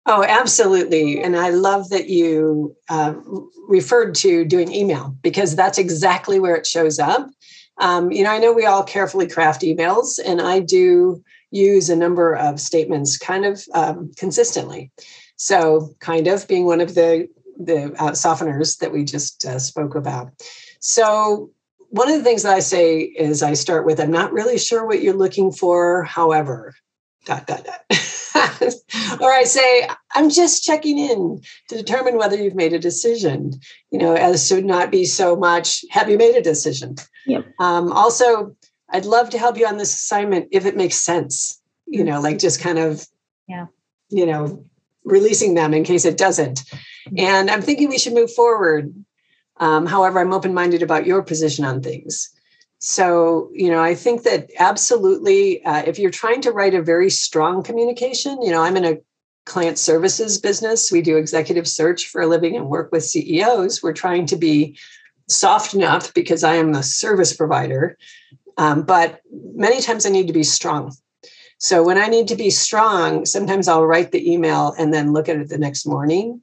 Oh, 0.07 0.25
absolutely. 0.25 1.21
And 1.23 1.37
I 1.37 1.51
love 1.51 1.91
that 1.91 2.09
you 2.09 2.75
uh, 2.89 3.15
referred 3.69 4.15
to 4.17 4.45
doing 4.45 4.73
email 4.73 5.15
because 5.23 5.55
that's 5.55 5.77
exactly 5.77 6.41
where 6.41 6.57
it 6.57 6.67
shows 6.67 6.99
up. 6.99 7.29
Um, 7.79 8.11
you 8.11 8.25
know, 8.25 8.31
I 8.31 8.39
know 8.39 8.53
we 8.53 8.65
all 8.65 8.83
carefully 8.83 9.29
craft 9.29 9.61
emails, 9.63 10.19
and 10.25 10.41
I 10.41 10.61
do 10.61 11.23
use 11.51 11.91
a 11.91 11.97
number 11.97 12.35
of 12.35 12.59
statements 12.59 13.17
kind 13.19 13.45
of 13.45 13.63
um, 13.75 14.11
consistently. 14.17 14.91
So, 15.39 15.95
kind 16.01 16.27
of 16.27 16.47
being 16.47 16.67
one 16.67 16.81
of 16.81 16.95
the 16.95 17.29
the 17.59 17.93
uh, 17.99 18.13
softeners 18.13 18.79
that 18.79 18.93
we 18.93 19.05
just 19.05 19.45
uh, 19.45 19.59
spoke 19.59 19.95
about. 19.95 20.31
So, 20.81 21.51
one 21.91 22.11
of 22.11 22.17
the 22.19 22.25
things 22.25 22.43
that 22.43 22.55
I 22.55 22.61
say 22.61 23.01
is 23.01 23.43
I 23.43 23.55
start 23.55 23.87
with, 23.87 24.01
I'm 24.01 24.11
not 24.11 24.33
really 24.33 24.59
sure 24.59 24.87
what 24.87 25.03
you're 25.03 25.15
looking 25.15 25.51
for, 25.51 26.05
however, 26.05 26.75
dot, 27.25 27.47
dot, 27.47 27.65
dot. 27.65 27.81
or 29.21 29.33
I 29.33 29.45
say, 29.45 29.89
I'm 30.15 30.31
just 30.31 30.65
checking 30.65 30.99
in 30.99 31.41
to 31.69 31.77
determine 31.77 32.17
whether 32.17 32.37
you've 32.37 32.55
made 32.55 32.73
a 32.73 32.79
decision, 32.79 33.53
you 33.91 33.99
know, 33.99 34.15
as 34.15 34.49
to 34.49 34.61
not 34.61 34.91
be 34.91 35.05
so 35.05 35.37
much, 35.37 35.85
have 35.91 36.11
you 36.11 36.19
made 36.19 36.37
a 36.37 36.43
decision? 36.43 36.97
Yep. 37.27 37.47
Um, 37.59 37.93
also, 37.93 38.57
I'd 38.91 39.05
love 39.05 39.31
to 39.31 39.39
help 39.39 39.57
you 39.57 39.67
on 39.67 39.77
this 39.77 39.95
assignment 39.95 40.49
if 40.51 40.67
it 40.67 40.77
makes 40.77 40.97
sense, 40.97 41.61
you 41.87 42.05
know, 42.05 42.21
like 42.21 42.39
just 42.39 42.61
kind 42.61 42.79
of, 42.79 43.07
yeah, 43.47 43.67
you 44.11 44.27
know, 44.27 44.65
releasing 45.05 45.55
them 45.55 45.75
in 45.75 45.85
case 45.85 46.05
it 46.05 46.19
doesn't. 46.19 46.59
Mm-hmm. 46.59 47.19
And 47.19 47.51
I'm 47.51 47.63
thinking 47.63 47.89
we 47.89 47.99
should 47.99 48.15
move 48.15 48.33
forward. 48.33 48.95
Um, 49.59 49.87
however, 49.87 50.21
I'm 50.21 50.33
open 50.33 50.55
minded 50.55 50.83
about 50.83 51.07
your 51.07 51.23
position 51.23 51.65
on 51.65 51.83
things. 51.83 52.31
So, 52.81 53.51
you 53.53 53.71
know, 53.71 53.83
I 53.83 53.95
think 53.95 54.23
that 54.23 54.51
absolutely, 54.59 55.65
uh, 55.65 55.83
if 55.85 55.99
you're 55.99 56.13
trying 56.13 56.43
to 56.43 56.53
write 56.53 56.75
a 56.75 56.83
very 56.83 57.11
strong 57.11 57.65
communication, 57.65 58.41
you 58.41 58.53
know, 58.53 58.63
I'm 58.63 58.77
in 58.77 58.85
a 58.85 58.99
client 59.47 59.79
services 59.79 60.39
business. 60.39 60.93
We 60.93 61.03
do 61.03 61.17
executive 61.17 61.67
search 61.67 62.07
for 62.07 62.21
a 62.21 62.27
living 62.27 62.55
and 62.55 62.69
work 62.69 62.93
with 62.93 63.05
CEOs. 63.05 63.83
We're 63.83 63.95
trying 63.95 64.27
to 64.27 64.37
be 64.37 64.79
soft 65.29 65.75
enough 65.75 66.15
because 66.15 66.45
I 66.45 66.55
am 66.55 66.75
a 66.75 66.83
service 66.83 67.35
provider. 67.35 67.99
Um, 68.57 68.83
but 68.83 69.21
many 69.33 69.81
times 69.81 70.07
I 70.07 70.11
need 70.11 70.27
to 70.29 70.33
be 70.33 70.45
strong. 70.45 70.95
So 71.59 71.83
when 71.83 71.99
I 71.99 72.07
need 72.07 72.29
to 72.29 72.37
be 72.37 72.51
strong, 72.51 73.27
sometimes 73.27 73.67
I'll 73.67 73.87
write 73.87 74.13
the 74.13 74.33
email 74.33 74.75
and 74.79 74.95
then 74.95 75.13
look 75.13 75.29
at 75.29 75.37
it 75.37 75.49
the 75.49 75.59
next 75.59 75.87
morning. 75.87 76.41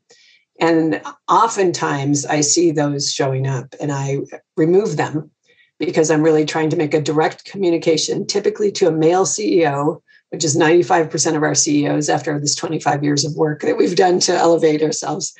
And 0.60 1.02
oftentimes 1.30 2.26
I 2.26 2.42
see 2.42 2.72
those 2.72 3.12
showing 3.12 3.48
up 3.48 3.74
and 3.80 3.92
I 3.92 4.20
remove 4.58 4.98
them 4.98 5.32
because 5.80 6.12
I'm 6.12 6.22
really 6.22 6.46
trying 6.46 6.70
to 6.70 6.78
make 6.78 6.94
a 6.94 7.02
direct 7.02 7.46
communication, 7.46 8.26
typically 8.28 8.72
to 8.74 8.88
a 8.88 8.92
male 8.92 9.26
CEO, 9.26 10.02
which 10.30 10.44
is 10.44 10.58
95% 10.58 11.36
of 11.36 11.44
our 11.44 11.56
CEOs 11.56 12.10
after 12.10 12.40
this 12.40 12.56
25 12.56 13.04
years 13.04 13.26
of 13.26 13.36
work 13.36 13.62
that 13.62 13.78
we've 13.78 13.96
done 13.96 14.20
to 14.22 14.34
elevate 14.34 14.82
ourselves. 14.82 15.34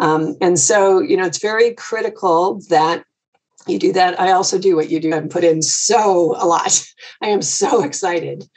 Um, 0.00 0.36
and 0.40 0.58
so, 0.58 1.00
you 1.00 1.16
know, 1.16 1.24
it's 1.24 1.40
very 1.40 1.74
critical 1.74 2.60
that 2.68 3.04
you 3.66 3.78
do 3.78 3.92
that. 3.92 4.20
I 4.20 4.32
also 4.32 4.58
do 4.58 4.76
what 4.76 4.90
you 4.90 5.00
do 5.00 5.12
and 5.12 5.30
put 5.30 5.42
in 5.42 5.62
so 5.62 6.36
a 6.40 6.46
lot. 6.46 6.84
I 7.22 7.28
am 7.28 7.42
so 7.42 7.82
excited 7.82 8.48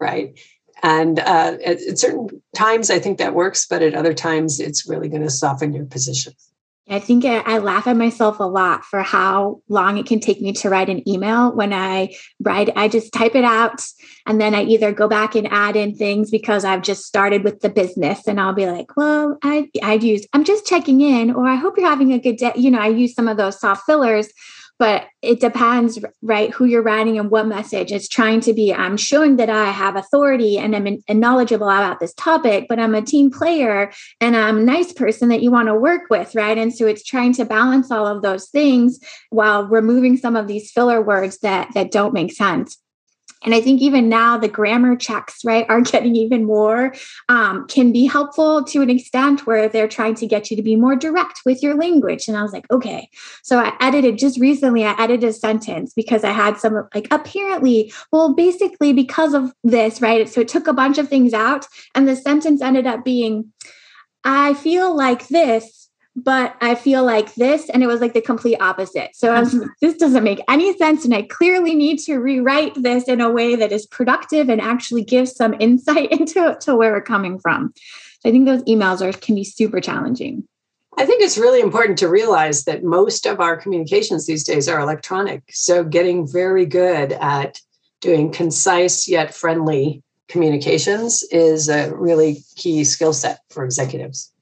right? 0.00 0.38
And 0.82 1.18
uh, 1.18 1.56
at, 1.64 1.80
at 1.80 1.98
certain 1.98 2.42
times, 2.54 2.90
I 2.90 2.98
think 2.98 3.18
that 3.18 3.34
works, 3.34 3.66
but 3.66 3.82
at 3.82 3.94
other 3.94 4.14
times, 4.14 4.60
it's 4.60 4.88
really 4.88 5.08
going 5.08 5.22
to 5.22 5.30
soften 5.30 5.72
your 5.72 5.86
position. 5.86 6.34
I 6.88 6.98
think 6.98 7.24
I, 7.24 7.38
I, 7.38 7.58
laugh 7.58 7.86
at 7.86 7.96
myself 7.96 8.40
a 8.40 8.44
lot 8.44 8.84
for 8.84 9.02
how 9.02 9.62
long 9.70 9.96
it 9.96 10.04
can 10.04 10.20
take 10.20 10.42
me 10.42 10.52
to 10.52 10.68
write 10.68 10.90
an 10.90 11.08
email. 11.08 11.50
When 11.50 11.72
I 11.72 12.14
write, 12.40 12.68
I 12.76 12.88
just 12.88 13.14
type 13.14 13.34
it 13.34 13.44
out 13.44 13.82
and 14.26 14.38
then 14.38 14.54
I 14.54 14.64
either 14.64 14.92
go 14.92 15.08
back 15.08 15.34
and 15.34 15.48
add 15.50 15.76
in 15.76 15.94
things 15.94 16.30
because 16.30 16.62
I've 16.62 16.82
just 16.82 17.06
started 17.06 17.42
with 17.42 17.60
the 17.60 17.70
business 17.70 18.28
and 18.28 18.38
I'll 18.38 18.52
be 18.52 18.66
like, 18.66 18.98
well, 18.98 19.38
I, 19.42 19.70
I'd 19.82 20.02
use, 20.02 20.26
I'm 20.34 20.44
just 20.44 20.66
checking 20.66 21.00
in, 21.00 21.30
or 21.30 21.48
I 21.48 21.54
hope 21.54 21.78
you're 21.78 21.88
having 21.88 22.12
a 22.12 22.18
good 22.18 22.36
day. 22.36 22.52
You 22.54 22.70
know, 22.70 22.80
I 22.80 22.88
use 22.88 23.14
some 23.14 23.28
of 23.28 23.38
those 23.38 23.58
soft 23.58 23.86
fillers 23.86 24.28
but 24.78 25.06
it 25.22 25.40
depends 25.40 25.98
right 26.22 26.50
who 26.52 26.64
you're 26.64 26.82
writing 26.82 27.18
and 27.18 27.30
what 27.30 27.46
message. 27.46 27.92
It's 27.92 28.08
trying 28.08 28.40
to 28.40 28.52
be 28.52 28.72
i'm 28.72 28.96
showing 28.96 29.36
that 29.36 29.50
i 29.50 29.70
have 29.70 29.96
authority 29.96 30.58
and 30.58 30.74
i'm 30.74 30.86
in, 30.86 31.02
knowledgeable 31.08 31.68
about 31.68 32.00
this 32.00 32.14
topic 32.14 32.66
but 32.68 32.78
i'm 32.78 32.94
a 32.94 33.02
team 33.02 33.30
player 33.30 33.92
and 34.20 34.36
i'm 34.36 34.58
a 34.58 34.62
nice 34.62 34.92
person 34.92 35.28
that 35.28 35.42
you 35.42 35.50
want 35.50 35.68
to 35.68 35.74
work 35.74 36.02
with 36.10 36.34
right? 36.34 36.58
And 36.58 36.74
so 36.74 36.86
it's 36.86 37.04
trying 37.04 37.32
to 37.34 37.44
balance 37.44 37.90
all 37.90 38.06
of 38.06 38.22
those 38.22 38.48
things 38.48 38.98
while 39.30 39.66
removing 39.66 40.16
some 40.16 40.36
of 40.36 40.46
these 40.46 40.70
filler 40.70 41.00
words 41.02 41.38
that 41.38 41.72
that 41.74 41.90
don't 41.90 42.14
make 42.14 42.32
sense 42.32 42.78
and 43.44 43.54
I 43.54 43.60
think 43.60 43.80
even 43.80 44.08
now 44.08 44.38
the 44.38 44.48
grammar 44.48 44.96
checks, 44.96 45.44
right, 45.44 45.66
are 45.68 45.80
getting 45.94 46.16
even 46.16 46.44
more, 46.44 46.94
um, 47.28 47.66
can 47.68 47.92
be 47.92 48.06
helpful 48.06 48.64
to 48.64 48.82
an 48.82 48.90
extent 48.90 49.46
where 49.46 49.68
they're 49.68 49.88
trying 49.88 50.14
to 50.16 50.26
get 50.26 50.50
you 50.50 50.56
to 50.56 50.62
be 50.62 50.76
more 50.76 50.96
direct 50.96 51.40
with 51.44 51.62
your 51.62 51.74
language. 51.74 52.28
And 52.28 52.36
I 52.36 52.42
was 52.42 52.52
like, 52.52 52.70
okay. 52.70 53.08
So 53.42 53.58
I 53.58 53.72
edited 53.80 54.18
just 54.18 54.40
recently, 54.40 54.84
I 54.84 54.94
edited 55.00 55.28
a 55.28 55.32
sentence 55.32 55.92
because 55.94 56.24
I 56.24 56.30
had 56.30 56.58
some 56.58 56.88
like 56.94 57.08
apparently, 57.10 57.92
well, 58.12 58.34
basically 58.34 58.92
because 58.92 59.34
of 59.34 59.52
this, 59.62 60.00
right? 60.00 60.28
So 60.28 60.40
it 60.40 60.48
took 60.48 60.66
a 60.66 60.72
bunch 60.72 60.98
of 60.98 61.08
things 61.08 61.32
out. 61.32 61.66
And 61.94 62.08
the 62.08 62.16
sentence 62.16 62.62
ended 62.62 62.86
up 62.86 63.04
being, 63.04 63.52
I 64.24 64.54
feel 64.54 64.96
like 64.96 65.28
this 65.28 65.83
but 66.16 66.56
I 66.60 66.74
feel 66.74 67.04
like 67.04 67.34
this, 67.34 67.68
and 67.68 67.82
it 67.82 67.86
was 67.86 68.00
like 68.00 68.14
the 68.14 68.20
complete 68.20 68.60
opposite. 68.60 69.10
So 69.14 69.34
I 69.34 69.40
was, 69.40 69.54
mm-hmm. 69.54 69.68
this 69.80 69.96
doesn't 69.96 70.22
make 70.22 70.40
any 70.48 70.76
sense. 70.76 71.04
And 71.04 71.14
I 71.14 71.22
clearly 71.22 71.74
need 71.74 71.98
to 72.00 72.18
rewrite 72.18 72.74
this 72.80 73.04
in 73.04 73.20
a 73.20 73.30
way 73.30 73.56
that 73.56 73.72
is 73.72 73.86
productive 73.86 74.48
and 74.48 74.60
actually 74.60 75.04
gives 75.04 75.34
some 75.34 75.54
insight 75.60 76.12
into 76.12 76.56
to 76.60 76.76
where 76.76 76.92
we're 76.92 77.02
coming 77.02 77.38
from. 77.38 77.72
So 78.20 78.28
I 78.28 78.32
think 78.32 78.46
those 78.46 78.62
emails 78.62 79.00
are 79.02 79.12
can 79.12 79.34
be 79.34 79.44
super 79.44 79.80
challenging. 79.80 80.46
I 80.96 81.04
think 81.04 81.22
it's 81.22 81.36
really 81.36 81.60
important 81.60 81.98
to 81.98 82.08
realize 82.08 82.64
that 82.64 82.84
most 82.84 83.26
of 83.26 83.40
our 83.40 83.56
communications 83.56 84.26
these 84.26 84.44
days 84.44 84.68
are 84.68 84.78
electronic. 84.78 85.42
So 85.50 85.82
getting 85.82 86.30
very 86.30 86.66
good 86.66 87.12
at 87.14 87.60
doing 88.00 88.30
concise 88.30 89.08
yet 89.08 89.34
friendly 89.34 90.02
communications 90.28 91.24
is 91.24 91.68
a 91.68 91.92
really 91.94 92.44
key 92.54 92.84
skill 92.84 93.12
set 93.12 93.40
for 93.50 93.64
executives. 93.64 94.32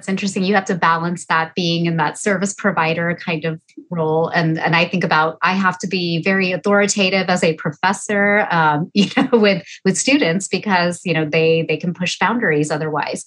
That's 0.00 0.08
interesting. 0.08 0.44
You 0.44 0.54
have 0.54 0.64
to 0.64 0.74
balance 0.74 1.26
that 1.26 1.54
being 1.54 1.84
in 1.84 1.98
that 1.98 2.16
service 2.16 2.54
provider 2.54 3.18
kind 3.22 3.44
of 3.44 3.60
role, 3.90 4.28
and 4.28 4.58
and 4.58 4.74
I 4.74 4.86
think 4.86 5.04
about 5.04 5.36
I 5.42 5.52
have 5.52 5.78
to 5.80 5.86
be 5.86 6.22
very 6.22 6.52
authoritative 6.52 7.28
as 7.28 7.44
a 7.44 7.52
professor, 7.56 8.48
um, 8.50 8.90
you 8.94 9.08
know, 9.14 9.28
with 9.32 9.62
with 9.84 9.98
students 9.98 10.48
because 10.48 11.02
you 11.04 11.12
know 11.12 11.26
they 11.26 11.66
they 11.68 11.76
can 11.76 11.92
push 11.92 12.18
boundaries 12.18 12.70
otherwise 12.70 13.26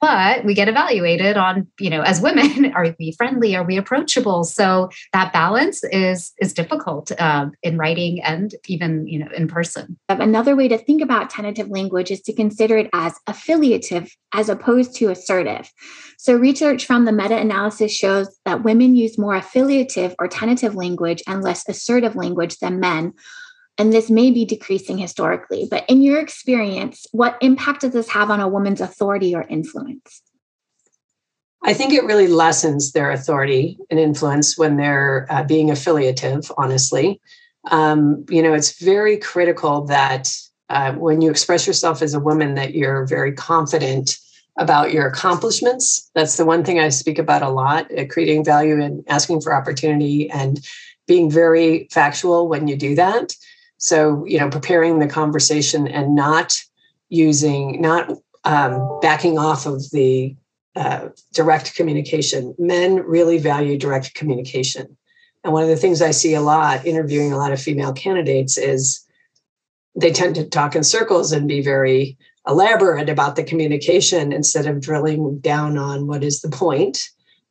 but 0.00 0.44
we 0.44 0.54
get 0.54 0.68
evaluated 0.68 1.36
on 1.36 1.66
you 1.80 1.90
know 1.90 2.02
as 2.02 2.20
women 2.20 2.72
are 2.74 2.94
we 2.98 3.12
friendly? 3.12 3.56
Are 3.56 3.64
we 3.64 3.76
approachable? 3.76 4.44
So 4.44 4.90
that 5.12 5.32
balance 5.32 5.82
is 5.84 6.32
is 6.38 6.52
difficult 6.52 7.12
uh, 7.18 7.46
in 7.62 7.78
writing 7.78 8.22
and 8.22 8.54
even 8.66 9.06
you 9.06 9.18
know 9.18 9.28
in 9.34 9.48
person. 9.48 9.98
Another 10.08 10.56
way 10.56 10.68
to 10.68 10.78
think 10.78 11.02
about 11.02 11.30
tentative 11.30 11.68
language 11.68 12.10
is 12.10 12.20
to 12.22 12.32
consider 12.32 12.76
it 12.76 12.90
as 12.92 13.14
affiliative 13.26 14.14
as 14.32 14.48
opposed 14.48 14.94
to 14.96 15.10
assertive. 15.10 15.70
So 16.18 16.34
research 16.34 16.86
from 16.86 17.04
the 17.04 17.12
meta-analysis 17.12 17.92
shows 17.92 18.38
that 18.44 18.64
women 18.64 18.96
use 18.96 19.18
more 19.18 19.34
affiliative 19.34 20.14
or 20.18 20.28
tentative 20.28 20.74
language 20.74 21.22
and 21.26 21.42
less 21.42 21.68
assertive 21.68 22.16
language 22.16 22.58
than 22.58 22.80
men 22.80 23.12
and 23.78 23.92
this 23.92 24.10
may 24.10 24.30
be 24.30 24.44
decreasing 24.44 24.98
historically, 24.98 25.66
but 25.70 25.84
in 25.88 26.02
your 26.02 26.18
experience, 26.18 27.06
what 27.12 27.36
impact 27.40 27.82
does 27.82 27.92
this 27.92 28.08
have 28.08 28.30
on 28.30 28.40
a 28.40 28.48
woman's 28.48 28.80
authority 28.80 29.34
or 29.34 29.42
influence? 29.42 30.22
I 31.62 31.74
think 31.74 31.92
it 31.92 32.04
really 32.04 32.28
lessens 32.28 32.92
their 32.92 33.10
authority 33.10 33.78
and 33.90 33.98
influence 33.98 34.56
when 34.56 34.76
they're 34.76 35.26
uh, 35.28 35.42
being 35.42 35.70
affiliative, 35.70 36.50
honestly. 36.56 37.20
Um, 37.70 38.24
you 38.30 38.42
know, 38.42 38.54
it's 38.54 38.80
very 38.80 39.18
critical 39.18 39.84
that 39.86 40.32
uh, 40.68 40.92
when 40.92 41.20
you 41.20 41.30
express 41.30 41.66
yourself 41.66 42.02
as 42.02 42.14
a 42.14 42.20
woman, 42.20 42.54
that 42.54 42.74
you're 42.74 43.06
very 43.06 43.32
confident 43.32 44.16
about 44.58 44.92
your 44.92 45.06
accomplishments. 45.06 46.10
That's 46.14 46.36
the 46.36 46.46
one 46.46 46.64
thing 46.64 46.78
I 46.78 46.88
speak 46.88 47.18
about 47.18 47.42
a 47.42 47.50
lot, 47.50 47.90
uh, 47.96 48.06
creating 48.08 48.44
value 48.44 48.80
and 48.80 49.04
asking 49.08 49.42
for 49.42 49.54
opportunity 49.54 50.30
and 50.30 50.64
being 51.06 51.30
very 51.30 51.88
factual 51.90 52.48
when 52.48 52.68
you 52.68 52.76
do 52.76 52.94
that. 52.94 53.34
So, 53.78 54.24
you 54.24 54.38
know, 54.38 54.48
preparing 54.48 54.98
the 54.98 55.06
conversation 55.06 55.86
and 55.86 56.14
not 56.14 56.54
using, 57.08 57.80
not 57.80 58.10
um, 58.44 58.98
backing 59.02 59.38
off 59.38 59.66
of 59.66 59.90
the 59.90 60.34
uh, 60.76 61.08
direct 61.32 61.74
communication. 61.74 62.54
Men 62.58 62.96
really 62.96 63.38
value 63.38 63.78
direct 63.78 64.14
communication. 64.14 64.96
And 65.42 65.52
one 65.52 65.62
of 65.62 65.68
the 65.68 65.76
things 65.76 66.02
I 66.02 66.10
see 66.10 66.34
a 66.34 66.40
lot 66.40 66.84
interviewing 66.84 67.32
a 67.32 67.38
lot 67.38 67.52
of 67.52 67.60
female 67.60 67.92
candidates 67.92 68.58
is 68.58 69.06
they 69.94 70.12
tend 70.12 70.34
to 70.34 70.44
talk 70.44 70.76
in 70.76 70.84
circles 70.84 71.32
and 71.32 71.48
be 71.48 71.62
very 71.62 72.18
elaborate 72.46 73.08
about 73.08 73.36
the 73.36 73.42
communication 73.42 74.32
instead 74.32 74.66
of 74.66 74.80
drilling 74.80 75.38
down 75.38 75.78
on 75.78 76.06
what 76.06 76.22
is 76.22 76.42
the 76.42 76.50
point 76.50 77.08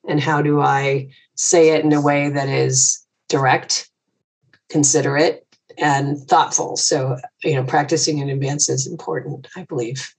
and 0.07 0.19
how 0.19 0.41
do 0.41 0.61
I 0.61 1.09
say 1.35 1.69
it 1.69 1.83
in 1.83 1.93
a 1.93 2.01
way 2.01 2.29
that 2.29 2.47
is 2.47 3.05
direct, 3.27 3.89
considerate, 4.69 5.44
and 5.77 6.17
thoughtful. 6.27 6.77
So, 6.77 7.17
you 7.43 7.53
know, 7.53 7.63
practicing 7.63 8.19
in 8.19 8.29
advance 8.29 8.69
is 8.69 8.87
important, 8.87 9.47
I 9.55 9.63
believe. 9.63 10.13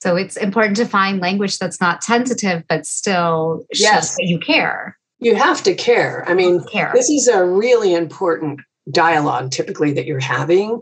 So 0.00 0.16
it's 0.16 0.36
important 0.36 0.76
to 0.76 0.86
find 0.86 1.20
language 1.20 1.58
that's 1.58 1.80
not 1.80 2.02
tentative, 2.02 2.64
but 2.68 2.84
still 2.84 3.64
yes. 3.72 4.16
you 4.18 4.38
care. 4.38 4.98
You 5.18 5.34
have 5.36 5.62
to 5.62 5.74
care. 5.74 6.24
I 6.28 6.34
mean, 6.34 6.62
care. 6.64 6.90
this 6.94 7.08
is 7.08 7.28
a 7.28 7.44
really 7.44 7.94
important 7.94 8.60
dialogue 8.90 9.50
typically 9.50 9.92
that 9.92 10.04
you're 10.04 10.20
having 10.20 10.80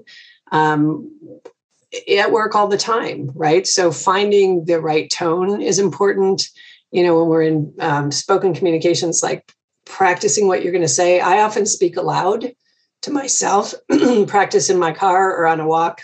um, 0.50 1.08
at 2.18 2.32
work 2.32 2.56
all 2.56 2.66
the 2.66 2.76
time, 2.76 3.30
right? 3.34 3.64
So 3.66 3.92
finding 3.92 4.64
the 4.64 4.80
right 4.80 5.08
tone 5.08 5.62
is 5.62 5.78
important. 5.78 6.48
You 6.90 7.04
know, 7.04 7.20
when 7.20 7.28
we're 7.28 7.42
in 7.42 7.72
um, 7.78 8.10
spoken 8.10 8.54
communications, 8.54 9.22
like 9.22 9.52
practicing 9.84 10.48
what 10.48 10.62
you're 10.62 10.72
going 10.72 10.82
to 10.82 10.88
say. 10.88 11.20
I 11.20 11.42
often 11.42 11.66
speak 11.66 11.96
aloud 11.96 12.52
to 13.02 13.10
myself, 13.10 13.74
practice 14.26 14.70
in 14.70 14.78
my 14.78 14.92
car 14.92 15.36
or 15.36 15.46
on 15.46 15.60
a 15.60 15.66
walk 15.66 16.02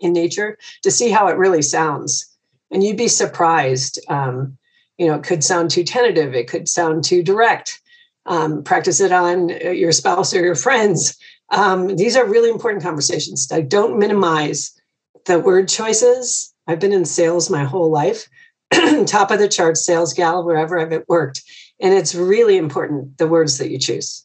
in 0.00 0.12
nature 0.12 0.58
to 0.82 0.90
see 0.90 1.10
how 1.10 1.28
it 1.28 1.36
really 1.36 1.62
sounds. 1.62 2.26
And 2.70 2.84
you'd 2.84 2.96
be 2.96 3.08
surprised. 3.08 3.98
Um, 4.08 4.56
you 4.98 5.06
know, 5.06 5.14
it 5.14 5.24
could 5.24 5.42
sound 5.42 5.70
too 5.70 5.82
tentative, 5.82 6.34
it 6.34 6.48
could 6.48 6.68
sound 6.68 7.04
too 7.04 7.22
direct. 7.22 7.80
Um, 8.26 8.62
practice 8.62 9.00
it 9.00 9.12
on 9.12 9.50
uh, 9.50 9.70
your 9.70 9.92
spouse 9.92 10.34
or 10.34 10.42
your 10.42 10.54
friends. 10.54 11.16
Um, 11.50 11.96
these 11.96 12.16
are 12.16 12.26
really 12.26 12.50
important 12.50 12.82
conversations. 12.82 13.50
I 13.50 13.62
don't 13.62 13.98
minimize 13.98 14.78
the 15.26 15.40
word 15.40 15.68
choices. 15.68 16.52
I've 16.66 16.78
been 16.78 16.92
in 16.92 17.06
sales 17.06 17.50
my 17.50 17.64
whole 17.64 17.90
life, 17.90 18.28
top 19.06 19.30
of 19.30 19.38
the 19.38 19.48
chart 19.48 19.76
sales 19.76 20.12
gal, 20.12 20.44
wherever 20.44 20.78
I've 20.78 21.02
worked. 21.08 21.42
And 21.80 21.94
it's 21.94 22.14
really 22.14 22.56
important 22.56 23.16
the 23.18 23.26
words 23.26 23.58
that 23.58 23.70
you 23.70 23.78
choose. 23.78 24.24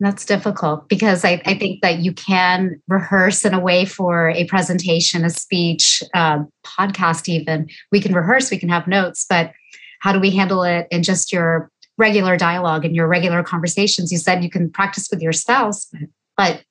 That's 0.00 0.24
difficult 0.24 0.88
because 0.88 1.24
I, 1.24 1.40
I, 1.46 1.56
think 1.56 1.80
that 1.82 2.00
you 2.00 2.12
can 2.12 2.82
rehearse 2.88 3.44
in 3.44 3.54
a 3.54 3.60
way 3.60 3.84
for 3.84 4.28
a 4.30 4.44
presentation, 4.46 5.24
a 5.24 5.30
speech, 5.30 6.02
uh, 6.14 6.40
podcast, 6.66 7.28
even. 7.28 7.68
We 7.92 8.00
can 8.00 8.12
rehearse, 8.12 8.50
we 8.50 8.58
can 8.58 8.68
have 8.70 8.88
notes, 8.88 9.24
but 9.28 9.52
how 10.00 10.12
do 10.12 10.18
we 10.18 10.30
handle 10.30 10.64
it 10.64 10.88
in 10.90 11.04
just 11.04 11.32
your 11.32 11.70
regular 11.96 12.36
dialogue 12.36 12.84
and 12.84 12.96
your 12.96 13.06
regular 13.06 13.44
conversations? 13.44 14.10
You 14.10 14.18
said 14.18 14.42
you 14.42 14.50
can 14.50 14.68
practice 14.68 15.08
with 15.10 15.22
your 15.22 15.32
spouse, 15.32 15.90
but 16.36 16.64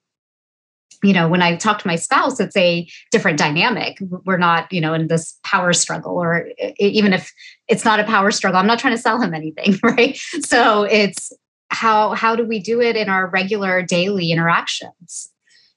you 1.04 1.12
know 1.12 1.28
when 1.28 1.42
i 1.42 1.56
talk 1.56 1.80
to 1.80 1.88
my 1.88 1.98
spouse 1.98 2.40
it's 2.40 2.56
a 2.56 2.88
different 3.12 3.38
dynamic 3.38 3.98
we're 4.26 4.38
not 4.38 4.72
you 4.72 4.80
know 4.80 4.94
in 4.94 5.08
this 5.08 5.38
power 5.44 5.74
struggle 5.74 6.18
or 6.18 6.48
even 6.80 7.12
if 7.12 7.32
it's 7.68 7.84
not 7.84 8.00
a 8.00 8.06
power 8.06 8.32
struggle 8.32 8.58
i'm 8.58 8.66
not 8.66 8.80
trying 8.80 8.96
to 8.96 9.02
sell 9.02 9.22
him 9.22 9.34
anything 9.34 9.78
right 9.84 10.18
so 10.40 10.84
it's 10.84 11.34
how 11.74 12.14
how 12.14 12.36
do 12.36 12.46
we 12.46 12.60
do 12.60 12.82
it 12.82 12.96
in 12.96 13.10
our 13.10 13.28
regular 13.28 13.82
daily 13.82 14.32
interactions? 14.32 15.30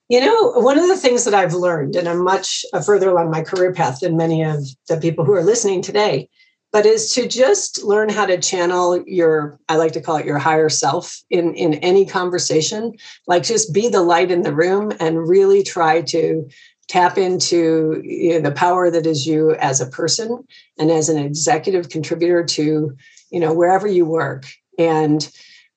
You 0.09 0.21
know 0.21 0.53
one 0.61 0.79
of 0.79 0.87
the 0.87 0.97
things 0.97 1.25
that 1.25 1.35
i've 1.35 1.53
learned 1.53 1.97
and 1.97 2.09
i'm 2.09 2.23
much 2.23 2.65
uh, 2.73 2.81
further 2.81 3.11
along 3.11 3.33
my 3.33 3.43
career 3.43 3.73
path 3.73 3.99
than 3.99 4.17
many 4.17 4.45
of 4.45 4.65
the 4.87 4.99
people 4.99 5.25
who 5.25 5.33
are 5.33 5.43
listening 5.43 5.83
today 5.83 6.29
but 6.77 6.85
is 6.85 7.13
to 7.15 7.27
just 7.27 7.83
learn 7.85 8.11
how 8.11 8.27
to 8.27 8.39
channel 8.39 9.03
your 9.07 9.59
i 9.69 9.77
like 9.77 9.93
to 9.93 10.01
call 10.01 10.17
it 10.17 10.27
your 10.27 10.39
higher 10.39 10.69
self 10.69 11.23
in 11.31 11.55
in 11.55 11.75
any 11.75 12.05
conversation. 12.05 12.93
Like 13.27 13.45
just 13.45 13.73
be 13.73 13.89
the 13.89 14.03
light 14.03 14.31
in 14.31 14.43
the 14.43 14.55
room 14.55 14.93
and 15.01 15.27
really 15.27 15.63
try 15.63 16.03
to 16.03 16.47
tap 16.89 17.19
into 17.19 18.03
you 18.05 18.35
know, 18.35 18.41
the 18.41 18.55
power 18.55 18.91
that 18.91 19.07
is 19.07 19.27
you 19.27 19.55
as 19.55 19.81
a 19.81 19.87
person 19.87 20.45
and 20.79 20.91
as 20.91 21.09
an 21.09 21.17
executive 21.17 21.89
contributor 21.89 22.45
to 22.45 22.97
you 23.31 23.41
know 23.41 23.55
wherever 23.55 23.87
you 23.87 24.05
work. 24.05 24.47
And 24.79 25.31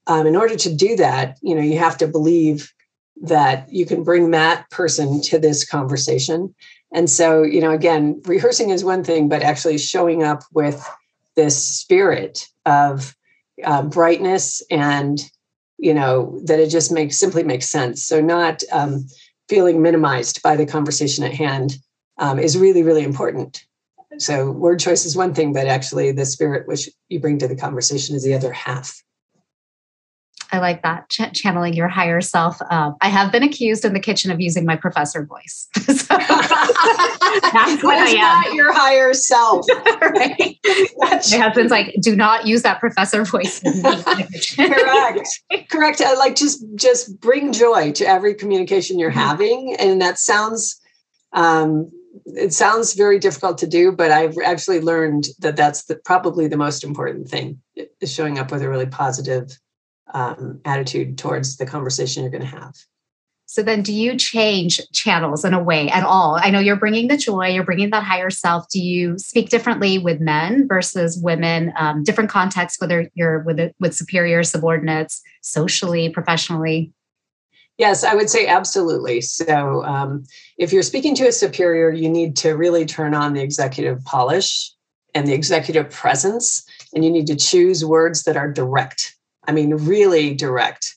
um, 0.08 0.28
in 0.28 0.36
order 0.36 0.56
to 0.56 0.74
do 0.74 0.96
that 0.96 1.38
you 1.42 1.56
know 1.56 1.62
you 1.62 1.78
have 1.78 1.98
to 1.98 2.08
believe 2.08 2.72
that 3.22 3.72
you 3.72 3.86
can 3.86 4.04
bring 4.04 4.32
that 4.32 4.70
person 4.70 5.22
to 5.22 5.38
this 5.40 5.66
conversation. 5.66 6.54
And 6.94 7.10
so 7.10 7.44
you 7.44 7.62
know 7.62 7.72
again 7.72 8.22
rehearsing 8.26 8.70
is 8.70 8.84
one 8.84 9.04
thing 9.04 9.30
but 9.30 9.44
actually 9.44 9.78
showing 9.78 10.24
up 10.24 10.44
with 10.54 10.88
this 11.36 11.64
spirit 11.64 12.48
of 12.66 13.16
uh, 13.64 13.84
brightness 13.84 14.62
and 14.72 15.20
you 15.78 15.94
know 15.94 16.40
that 16.46 16.60
it 16.60 16.70
just 16.70 16.92
makes 16.92 17.20
simply 17.20 17.44
makes 17.44 17.68
sense. 17.68 18.04
So 18.04 18.22
not 18.22 18.64
um, 18.72 19.06
feeling 19.48 19.82
minimized 19.82 20.42
by 20.42 20.56
the 20.56 20.66
conversation 20.66 21.24
at 21.24 21.34
hand 21.34 21.76
um, 22.18 22.40
is 22.40 22.58
really 22.58 22.84
really 22.84 23.04
important. 23.04 23.64
So 24.18 24.52
word 24.52 24.80
choice 24.80 25.06
is 25.06 25.16
one 25.16 25.34
thing 25.34 25.54
but 25.54 25.68
actually 25.68 26.12
the 26.12 26.26
spirit 26.26 26.68
which 26.68 26.90
you 27.10 27.20
bring 27.20 27.38
to 27.40 27.48
the 27.48 27.56
conversation 27.56 28.16
is 28.16 28.24
the 28.24 28.34
other 28.34 28.52
half 28.52 29.04
I 30.52 30.60
like 30.60 30.84
that 30.84 31.10
ch- 31.10 31.34
channeling 31.34 31.74
your 31.74 31.88
higher 31.88 32.22
self. 32.22 32.60
Um, 32.70 32.96
I 33.02 33.10
have 33.10 33.32
been 33.32 33.44
accused 33.44 33.86
in 33.86 33.94
the 33.94 34.00
kitchen 34.00 34.32
of 34.32 34.42
using 34.42 34.66
my 34.66 34.76
professor 34.76 35.26
voice. 35.26 35.68
that's 35.78 36.10
what 37.84 37.98
I 37.98 38.10
am. 38.10 38.18
Not 38.18 38.54
your 38.54 38.74
higher 38.74 39.14
self. 39.14 39.66
right? 39.86 40.58
my 40.98 41.10
husband's 41.10 41.72
like, 41.72 41.96
do 42.02 42.16
not 42.16 42.48
use 42.48 42.64
that 42.64 42.80
professor 42.80 43.24
voice. 43.24 43.62
Correct. 44.56 45.42
Correct. 45.70 46.02
I 46.02 46.16
like 46.16 46.36
just 46.36 46.64
just 46.76 47.20
bring 47.20 47.54
joy 47.54 47.92
to 47.94 48.06
every 48.06 48.34
communication 48.34 49.00
you're 49.00 49.12
mm-hmm. 49.12 49.20
having, 49.20 49.76
and 49.80 50.02
that 50.02 50.18
sounds. 50.18 50.80
Um, 51.34 51.92
it 52.26 52.54
sounds 52.54 52.94
very 52.94 53.20
difficult 53.20 53.58
to 53.60 53.68
do, 53.68 53.92
but 53.92 54.12
I've 54.12 54.36
actually 54.44 54.82
learned 54.82 55.28
that 55.40 55.56
that's 55.56 55.86
the, 55.86 55.96
probably 55.96 56.48
the 56.48 56.58
most 56.58 56.84
important 56.84 57.30
thing 57.30 57.62
is 58.02 58.12
showing 58.12 58.40
up 58.40 58.52
with 58.52 58.62
a 58.62 58.70
really 58.70 58.86
positive 58.86 59.58
um, 60.14 60.60
attitude 60.66 61.18
towards 61.18 61.58
the 61.58 61.66
conversation 61.66 62.24
you're 62.24 62.32
going 62.32 62.42
to 62.42 62.48
have. 62.48 62.76
So 63.46 63.64
then, 63.64 63.82
do 63.82 63.92
you 63.92 64.16
change 64.16 64.80
channels 64.94 65.44
in 65.44 65.56
a 65.56 65.64
way 65.64 65.90
at 65.90 66.04
all? 66.04 66.38
I 66.40 66.52
know 66.52 66.60
you're 66.60 66.76
bringing 66.76 67.08
the 67.08 67.18
joy, 67.18 67.48
you're 67.48 67.64
bringing 67.64 67.90
that 67.90 68.04
higher 68.04 68.30
self. 68.30 68.70
Do 68.70 68.80
you 68.80 69.18
speak 69.18 69.50
differently 69.50 69.98
with 69.98 70.20
men 70.20 70.68
versus 70.68 71.20
women? 71.20 71.74
Um, 71.76 72.04
different 72.04 72.30
contexts, 72.30 72.80
whether 72.80 73.10
you're 73.16 73.40
with 73.40 73.74
with 73.80 73.96
superior 73.96 74.44
subordinates, 74.44 75.24
socially, 75.42 76.10
professionally. 76.10 76.94
Yes, 77.80 78.04
I 78.04 78.14
would 78.14 78.30
say 78.30 78.46
absolutely. 78.46 79.20
So, 79.22 79.84
um, 79.84 80.26
if 80.60 80.72
you're 80.72 80.84
speaking 80.84 81.16
to 81.16 81.28
a 81.28 81.32
superior, 81.32 81.90
you 81.90 82.08
need 82.08 82.36
to 82.38 82.52
really 82.52 82.86
turn 82.86 83.16
on 83.16 83.34
the 83.34 83.42
executive 83.42 84.06
polish 84.06 84.72
and 85.16 85.28
the 85.28 85.34
executive 85.34 85.90
presence, 85.90 86.64
and 86.94 87.04
you 87.04 87.10
need 87.10 87.26
to 87.26 87.36
choose 87.36 87.84
words 87.84 88.26
that 88.26 88.38
are 88.38 88.52
direct 88.54 89.16
I 89.50 89.52
mean, 89.52 89.74
really 89.74 90.36
direct, 90.36 90.96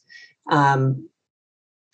um, 0.51 1.09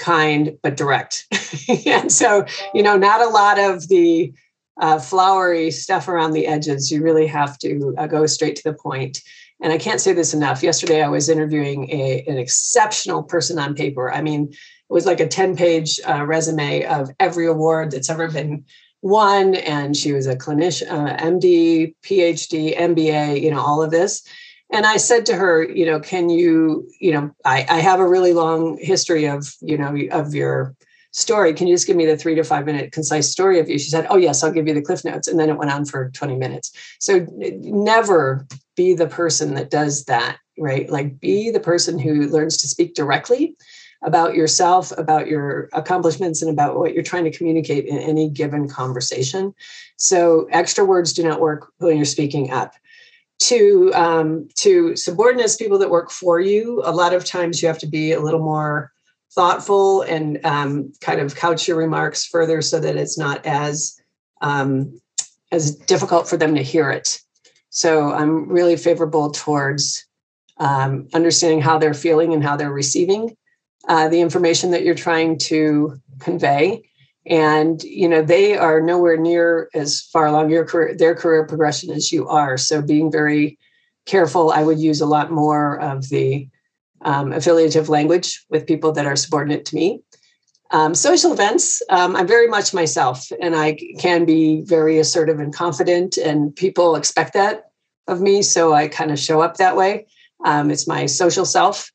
kind, 0.01 0.59
but 0.61 0.77
direct. 0.77 1.25
and 1.87 2.11
so, 2.11 2.45
you 2.75 2.83
know, 2.83 2.97
not 2.97 3.21
a 3.21 3.29
lot 3.29 3.61
of 3.61 3.87
the 3.87 4.33
uh, 4.81 4.99
flowery 4.99 5.71
stuff 5.71 6.09
around 6.09 6.33
the 6.33 6.49
edges. 6.49 6.91
You 6.91 7.01
really 7.01 7.29
have 7.29 7.59
to 7.59 7.95
uh, 7.97 8.09
go 8.09 8.27
straight 8.27 8.57
to 8.57 8.65
the 8.65 8.75
point. 8.75 9.21
And 9.63 9.73
I 9.73 9.79
can't 9.79 10.01
say 10.01 10.13
this 10.13 10.35
enough. 10.35 10.65
Yesterday, 10.65 11.01
I 11.01 11.09
was 11.09 11.29
interviewing 11.29 11.89
a, 11.93 12.25
an 12.27 12.39
exceptional 12.39 13.23
person 13.23 13.57
on 13.61 13.77
paper. 13.77 14.13
I 14.13 14.21
mean, 14.21 14.49
it 14.51 14.93
was 14.93 15.07
like 15.07 15.21
a 15.21 15.29
10 15.29 15.57
page 15.57 16.01
uh, 16.09 16.25
resume 16.25 16.85
of 16.87 17.09
every 17.21 17.47
award 17.47 17.93
that's 17.93 18.11
ever 18.11 18.29
been 18.29 18.65
won. 19.03 19.55
And 19.55 19.97
she 19.97 20.13
was 20.13 20.27
a 20.27 20.35
clinician, 20.35 20.91
uh, 20.91 21.17
MD, 21.19 21.95
PhD, 22.03 22.77
MBA, 22.77 23.43
you 23.43 23.53
know, 23.53 23.61
all 23.61 23.81
of 23.81 23.93
this. 23.93 24.27
And 24.71 24.85
I 24.85 24.99
said 24.99 25.27
to 25.27 25.35
her, 25.35 25.63
you 25.63 25.87
know, 25.87 25.99
can 25.99 26.29
you, 26.29 26.89
you 27.01 27.13
know, 27.13 27.31
I, 27.45 27.67
I 27.69 27.81
have 27.81 28.01
a 28.01 28.09
really 28.09 28.33
long 28.33 28.79
history 28.79 29.27
of, 29.27 29.55
you 29.61 29.79
know, 29.79 29.97
of 30.11 30.35
your 30.35 30.75
story. 31.13 31.55
Can 31.55 31.67
you 31.67 31.75
just 31.75 31.87
give 31.87 31.97
me 31.97 32.05
the 32.05 32.17
three 32.17 32.35
to 32.35 32.45
five 32.45 32.67
minute 32.67 32.93
concise 32.93 33.31
story 33.31 33.59
of 33.61 33.69
you? 33.69 33.79
She 33.79 33.91
said, 33.91 34.07
Oh, 34.11 34.17
yes, 34.17 34.45
I'll 34.45 34.53
give 34.53 34.69
you 34.69 34.75
the 34.75 34.83
cliff 34.83 35.05
notes. 35.05 35.27
And 35.27 35.41
then 35.41 35.49
it 35.49 35.57
went 35.57 35.71
on 35.71 35.87
for 35.87 36.11
20 36.11 36.37
minutes. 36.37 36.73
So 37.01 37.27
never 37.31 38.47
be 38.77 38.95
the 38.95 39.07
person 39.07 39.55
that 39.55 39.71
does 39.71 40.05
that, 40.05 40.37
right? 40.59 40.89
Like 40.91 41.19
be 41.19 41.51
the 41.51 41.61
person 41.61 41.99
who 41.99 42.29
learns 42.29 42.59
to 42.59 42.69
speak 42.69 42.95
directly 42.95 43.57
about 44.03 44.35
yourself, 44.35 44.97
about 44.97 45.27
your 45.27 45.69
accomplishments, 45.73 46.41
and 46.41 46.51
about 46.51 46.79
what 46.79 46.95
you're 46.95 47.03
trying 47.03 47.25
to 47.25 47.37
communicate 47.37 47.87
in 47.87 47.99
any 47.99 48.29
given 48.29 48.69
conversation. 48.69 49.53
So 49.97 50.47
extra 50.53 50.85
words 50.85 51.13
do 51.13 51.25
not 51.25 51.41
work 51.41 51.73
when 51.79 51.97
you're 51.97 52.05
speaking 52.05 52.53
up 52.53 52.75
to 53.41 53.93
um, 53.95 54.49
to 54.57 54.97
subordinates 54.97 55.57
people 55.57 55.79
that 55.79 55.91
work 55.91 56.11
for 56.11 56.41
you 56.41 56.83
a 56.85 56.93
lot 56.93 57.15
of 57.15 57.25
times 57.25 57.63
you 57.63 57.69
have 57.69 57.79
to 57.79 57.87
be 57.87 58.13
a 58.13 58.21
little 58.21 58.41
more 58.41 58.93
thoughtful 59.33 60.03
and 60.03 60.45
um, 60.45 60.93
kind 61.01 61.21
of 61.21 61.37
couch 61.37 61.69
your 61.69 61.77
remarks 61.77 62.27
further 62.27 62.61
so 62.63 62.81
that 62.81 62.97
it's 62.97 63.19
not 63.19 63.45
as 63.47 64.01
um, 64.41 65.01
as 65.53 65.75
difficult 65.75 66.29
for 66.29 66.37
them 66.37 66.55
to 66.55 66.63
hear 66.63 66.91
it. 66.91 67.21
So 67.71 68.13
i'm 68.13 68.49
really 68.49 68.77
favorable 68.77 69.31
towards 69.31 70.07
um, 70.59 71.09
understanding 71.15 71.61
how 71.61 71.79
they're 71.79 71.95
feeling 71.95 72.33
and 72.33 72.43
how 72.43 72.57
they're 72.57 72.73
receiving 72.73 73.37
uh, 73.89 74.09
the 74.09 74.21
information 74.21 74.73
that 74.73 74.83
you're 74.83 74.95
trying 74.95 75.39
to 75.39 76.01
convey 76.19 76.83
and 77.29 77.83
you 77.83 78.09
know 78.09 78.23
they 78.23 78.57
are 78.57 78.81
nowhere 78.81 79.17
near 79.17 79.69
as 79.75 80.01
far 80.01 80.27
along 80.27 80.51
your 80.51 80.65
career 80.65 80.95
their 80.97 81.15
career 81.15 81.47
progression 81.47 81.91
as 81.91 82.11
you 82.13 82.29
are. 82.29 82.57
So 82.57 82.83
being 82.83 83.11
very 83.13 83.59
careful 84.09 84.51
i 84.51 84.63
would 84.63 84.81
use 84.81 85.01
a 85.01 85.07
lot 85.07 85.31
more 85.31 85.79
of 85.81 86.09
the 86.09 86.49
um, 87.03 87.33
affiliative 87.33 87.89
language 87.89 88.45
with 88.51 88.67
people 88.67 88.91
that 88.91 89.07
are 89.07 89.15
subordinate 89.15 89.65
to 89.67 89.77
me. 89.77 90.01
Um, 90.71 90.95
social 90.95 91.33
events 91.33 91.81
um, 91.91 92.17
i'm 92.17 92.27
very 92.27 92.49
much 92.49 92.75
myself 92.75 93.31
and 93.41 93.55
i 93.55 93.79
can 93.99 94.25
be 94.25 94.63
very 94.63 94.99
assertive 94.99 95.39
and 95.39 95.55
confident 95.55 96.17
and 96.17 96.55
people 96.57 96.97
expect 96.97 97.35
that 97.35 97.71
of 98.07 98.21
me 98.21 98.43
so 98.43 98.73
i 98.75 98.89
kind 98.89 99.11
of 99.11 99.19
show 99.19 99.41
up 99.41 99.59
that 99.59 99.77
way. 99.77 100.07
Um, 100.45 100.71
it's 100.71 100.87
my 100.87 101.07
social 101.07 101.45
self 101.45 101.91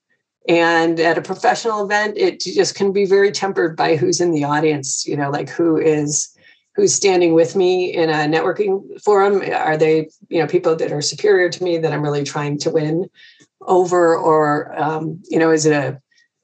and 0.47 0.99
at 0.99 1.17
a 1.17 1.21
professional 1.21 1.83
event 1.83 2.17
it 2.17 2.39
just 2.39 2.75
can 2.75 2.91
be 2.91 3.05
very 3.05 3.31
tempered 3.31 3.77
by 3.77 3.95
who's 3.95 4.19
in 4.19 4.31
the 4.31 4.43
audience 4.43 5.05
you 5.07 5.15
know 5.15 5.29
like 5.29 5.49
who 5.49 5.77
is 5.77 6.33
who's 6.75 6.93
standing 6.93 7.33
with 7.33 7.55
me 7.55 7.93
in 7.93 8.09
a 8.09 8.13
networking 8.13 9.01
forum. 9.01 9.41
Are 9.53 9.77
they 9.77 10.09
you 10.29 10.39
know 10.39 10.47
people 10.47 10.75
that 10.75 10.91
are 10.91 11.01
superior 11.01 11.49
to 11.49 11.63
me 11.63 11.77
that 11.77 11.93
i'm 11.93 12.01
really 12.01 12.23
trying 12.23 12.57
to 12.59 12.71
win 12.71 13.09
over? 13.61 14.15
Or 14.15 14.79
um, 14.79 15.21
you 15.29 15.39
know 15.39 15.51
is 15.51 15.65
it 15.65 15.73
a, 15.73 16.01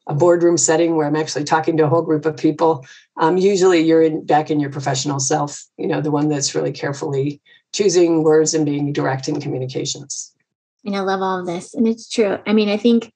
a 0.08 0.14
boardroom 0.14 0.58
setting 0.58 0.96
where 0.96 1.08
i'm 1.08 1.16
actually 1.16 1.44
talking 1.44 1.78
to 1.78 1.86
a 1.86 1.90
whole 1.90 2.04
group 2.04 2.26
of 2.26 2.38
people? 2.38 2.86
Um, 3.18 3.38
usually 3.38 3.82
you're 3.82 4.04
in, 4.04 4.26
back 4.26 4.50
in 4.50 4.60
your 4.60 4.72
professional 4.72 5.20
self 5.20 5.64
you 5.78 5.88
know 5.88 6.02
the 6.02 6.12
one 6.12 6.30
that's 6.30 6.56
really 6.56 6.72
carefully 6.72 7.42
choosing 7.72 8.24
words 8.24 8.54
and 8.54 8.66
being 8.66 8.94
direct 8.94 9.28
in 9.28 9.40
communications. 9.42 10.34
And 10.86 10.96
i 10.96 11.02
love 11.02 11.22
all 11.22 11.40
of 11.40 11.46
this 11.46 11.74
and 11.74 11.88
it's 11.88 12.10
true. 12.10 12.38
I 12.46 12.54
mean 12.54 12.70
i 12.70 12.78
think 12.78 13.12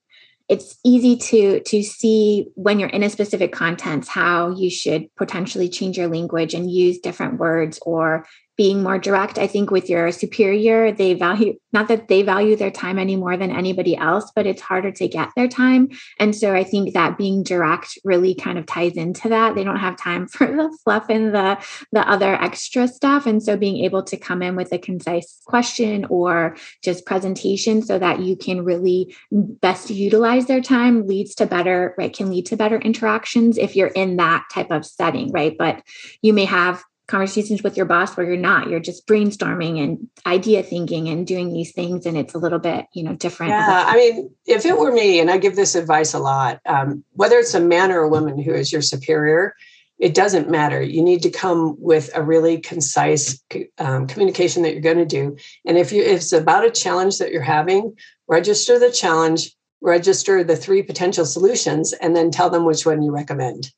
it's 0.49 0.77
easy 0.83 1.15
to 1.15 1.61
to 1.61 1.81
see 1.83 2.47
when 2.55 2.79
you're 2.79 2.89
in 2.89 3.03
a 3.03 3.09
specific 3.09 3.51
context 3.51 4.09
how 4.09 4.49
you 4.49 4.69
should 4.69 5.13
potentially 5.15 5.69
change 5.69 5.97
your 5.97 6.07
language 6.07 6.53
and 6.53 6.69
use 6.69 6.99
different 6.99 7.39
words 7.39 7.79
or 7.85 8.25
being 8.55 8.83
more 8.83 8.99
direct. 8.99 9.37
I 9.37 9.47
think 9.47 9.71
with 9.71 9.89
your 9.89 10.11
superior, 10.11 10.91
they 10.91 11.13
value 11.13 11.55
not 11.71 11.87
that 11.87 12.07
they 12.07 12.21
value 12.21 12.55
their 12.55 12.69
time 12.69 12.99
any 12.99 13.15
more 13.15 13.35
than 13.35 13.49
anybody 13.49 13.97
else, 13.97 14.31
but 14.35 14.45
it's 14.45 14.61
harder 14.61 14.91
to 14.91 15.07
get 15.07 15.29
their 15.35 15.47
time. 15.47 15.89
And 16.19 16.35
so 16.35 16.53
I 16.53 16.63
think 16.63 16.93
that 16.93 17.17
being 17.17 17.41
direct 17.41 17.97
really 18.03 18.35
kind 18.35 18.59
of 18.59 18.67
ties 18.67 18.95
into 18.95 19.29
that. 19.29 19.55
They 19.55 19.63
don't 19.63 19.77
have 19.77 19.97
time 19.97 20.27
for 20.33 20.45
the 20.45 20.77
fluff 20.83 21.05
and 21.09 21.33
the 21.33 21.57
the 21.91 22.07
other 22.07 22.35
extra 22.35 22.87
stuff. 22.87 23.25
And 23.25 23.41
so 23.41 23.57
being 23.57 23.83
able 23.83 24.03
to 24.03 24.17
come 24.17 24.41
in 24.41 24.55
with 24.55 24.71
a 24.71 24.77
concise 24.77 25.39
question 25.45 26.05
or 26.05 26.55
just 26.83 27.05
presentation 27.05 27.81
so 27.81 27.97
that 27.97 28.19
you 28.19 28.35
can 28.35 28.63
really 28.63 29.15
best 29.31 29.89
utilize 29.89 30.45
their 30.45 30.61
time 30.61 31.07
leads 31.07 31.33
to 31.35 31.45
better, 31.45 31.95
right? 31.97 32.13
Can 32.13 32.29
lead 32.29 32.45
to 32.47 32.57
better 32.57 32.77
interactions 32.77 33.57
if 33.57 33.75
you're 33.75 33.87
in 33.87 34.17
that 34.17 34.45
type 34.53 34.69
of 34.69 34.85
setting, 34.85 35.31
right? 35.31 35.55
But 35.57 35.81
you 36.21 36.33
may 36.33 36.45
have 36.45 36.83
conversations 37.13 37.61
with 37.61 37.77
your 37.77 37.85
boss 37.85 38.17
where 38.17 38.25
you're 38.25 38.37
not. 38.37 38.69
You're 38.69 38.79
just 38.79 39.05
brainstorming 39.05 39.83
and 39.83 40.09
idea 40.25 40.63
thinking 40.63 41.07
and 41.09 41.27
doing 41.27 41.53
these 41.53 41.71
things 41.71 42.07
and 42.07 42.17
it's 42.17 42.33
a 42.33 42.39
little 42.39 42.57
bit 42.57 42.87
you 42.93 43.03
know 43.03 43.13
different. 43.13 43.51
Yeah 43.51 43.83
i 43.85 43.95
mean 43.95 44.31
if 44.47 44.65
it 44.65 44.79
were 44.79 44.91
me 44.91 45.19
and 45.19 45.29
i 45.29 45.37
give 45.37 45.55
this 45.55 45.75
advice 45.75 46.15
a 46.15 46.19
lot 46.19 46.59
um, 46.65 47.03
whether 47.11 47.37
it's 47.37 47.53
a 47.53 47.59
man 47.59 47.91
or 47.91 47.99
a 47.99 48.09
woman 48.09 48.39
who 48.39 48.51
is 48.51 48.71
your 48.71 48.81
superior 48.81 49.53
it 49.99 50.15
doesn't 50.15 50.49
matter. 50.49 50.81
You 50.81 51.01
need 51.03 51.21
to 51.21 51.29
come 51.29 51.77
with 51.79 52.09
a 52.13 52.21
really 52.21 52.57
concise 52.57 53.41
um, 53.77 54.07
communication 54.07 54.63
that 54.63 54.73
you're 54.73 54.81
going 54.81 54.97
to 54.97 55.05
do. 55.05 55.37
And 55.65 55.77
if 55.77 55.93
you 55.93 56.01
if 56.03 56.17
it's 56.17 56.33
about 56.33 56.65
a 56.65 56.71
challenge 56.71 57.19
that 57.19 57.31
you're 57.31 57.41
having 57.41 57.95
register 58.27 58.79
the 58.79 58.91
challenge 58.91 59.55
register 59.81 60.43
the 60.43 60.55
three 60.55 60.81
potential 60.81 61.25
solutions 61.25 61.93
and 61.93 62.15
then 62.15 62.31
tell 62.31 62.49
them 62.49 62.65
which 62.65 62.85
one 62.85 63.01
you 63.01 63.11
recommend 63.11 63.71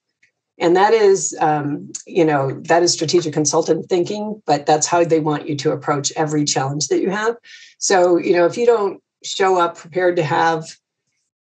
and 0.57 0.75
that 0.75 0.93
is 0.93 1.35
um, 1.39 1.91
you 2.05 2.25
know 2.25 2.59
that 2.61 2.83
is 2.83 2.93
strategic 2.93 3.33
consultant 3.33 3.87
thinking 3.89 4.41
but 4.45 4.65
that's 4.65 4.87
how 4.87 5.03
they 5.03 5.19
want 5.19 5.47
you 5.47 5.55
to 5.55 5.71
approach 5.71 6.11
every 6.15 6.45
challenge 6.45 6.87
that 6.87 7.01
you 7.01 7.09
have 7.09 7.35
so 7.77 8.17
you 8.17 8.33
know 8.33 8.45
if 8.45 8.57
you 8.57 8.65
don't 8.65 9.01
show 9.23 9.59
up 9.59 9.77
prepared 9.77 10.15
to 10.15 10.23
have 10.23 10.65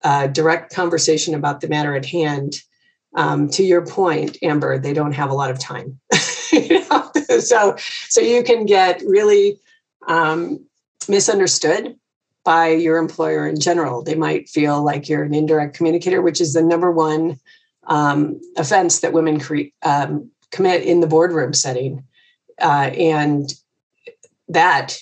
a 0.03 0.29
direct 0.29 0.75
conversation 0.75 1.35
about 1.35 1.61
the 1.61 1.69
matter 1.69 1.95
at 1.95 2.07
hand 2.07 2.57
um, 3.17 3.49
to 3.51 3.63
your 3.63 3.85
point 3.85 4.37
amber 4.43 4.79
they 4.79 4.93
don't 4.93 5.13
have 5.13 5.31
a 5.31 5.35
lot 5.35 5.51
of 5.51 5.59
time 5.59 5.99
you 6.53 6.81
know? 6.89 7.11
so 7.41 7.75
so 8.09 8.21
you 8.21 8.43
can 8.43 8.65
get 8.67 9.03
really 9.07 9.59
um, 10.09 10.65
misunderstood 11.09 11.97
by 12.45 12.69
your 12.69 12.97
employer 12.97 13.47
in 13.47 13.61
general 13.61 14.03
they 14.03 14.15
might 14.15 14.49
feel 14.49 14.83
like 14.83 15.09
you're 15.09 15.25
an 15.25 15.35
indirect 15.35 15.77
communicator 15.77 16.23
which 16.23 16.41
is 16.41 16.55
the 16.55 16.63
number 16.63 16.91
one 16.91 17.39
um, 17.91 18.41
offense 18.57 19.01
that 19.01 19.13
women 19.13 19.39
cre- 19.39 19.75
um, 19.83 20.31
commit 20.51 20.83
in 20.83 21.01
the 21.01 21.07
boardroom 21.07 21.53
setting. 21.53 22.03
Uh, 22.59 22.91
and 22.97 23.53
that, 24.49 24.99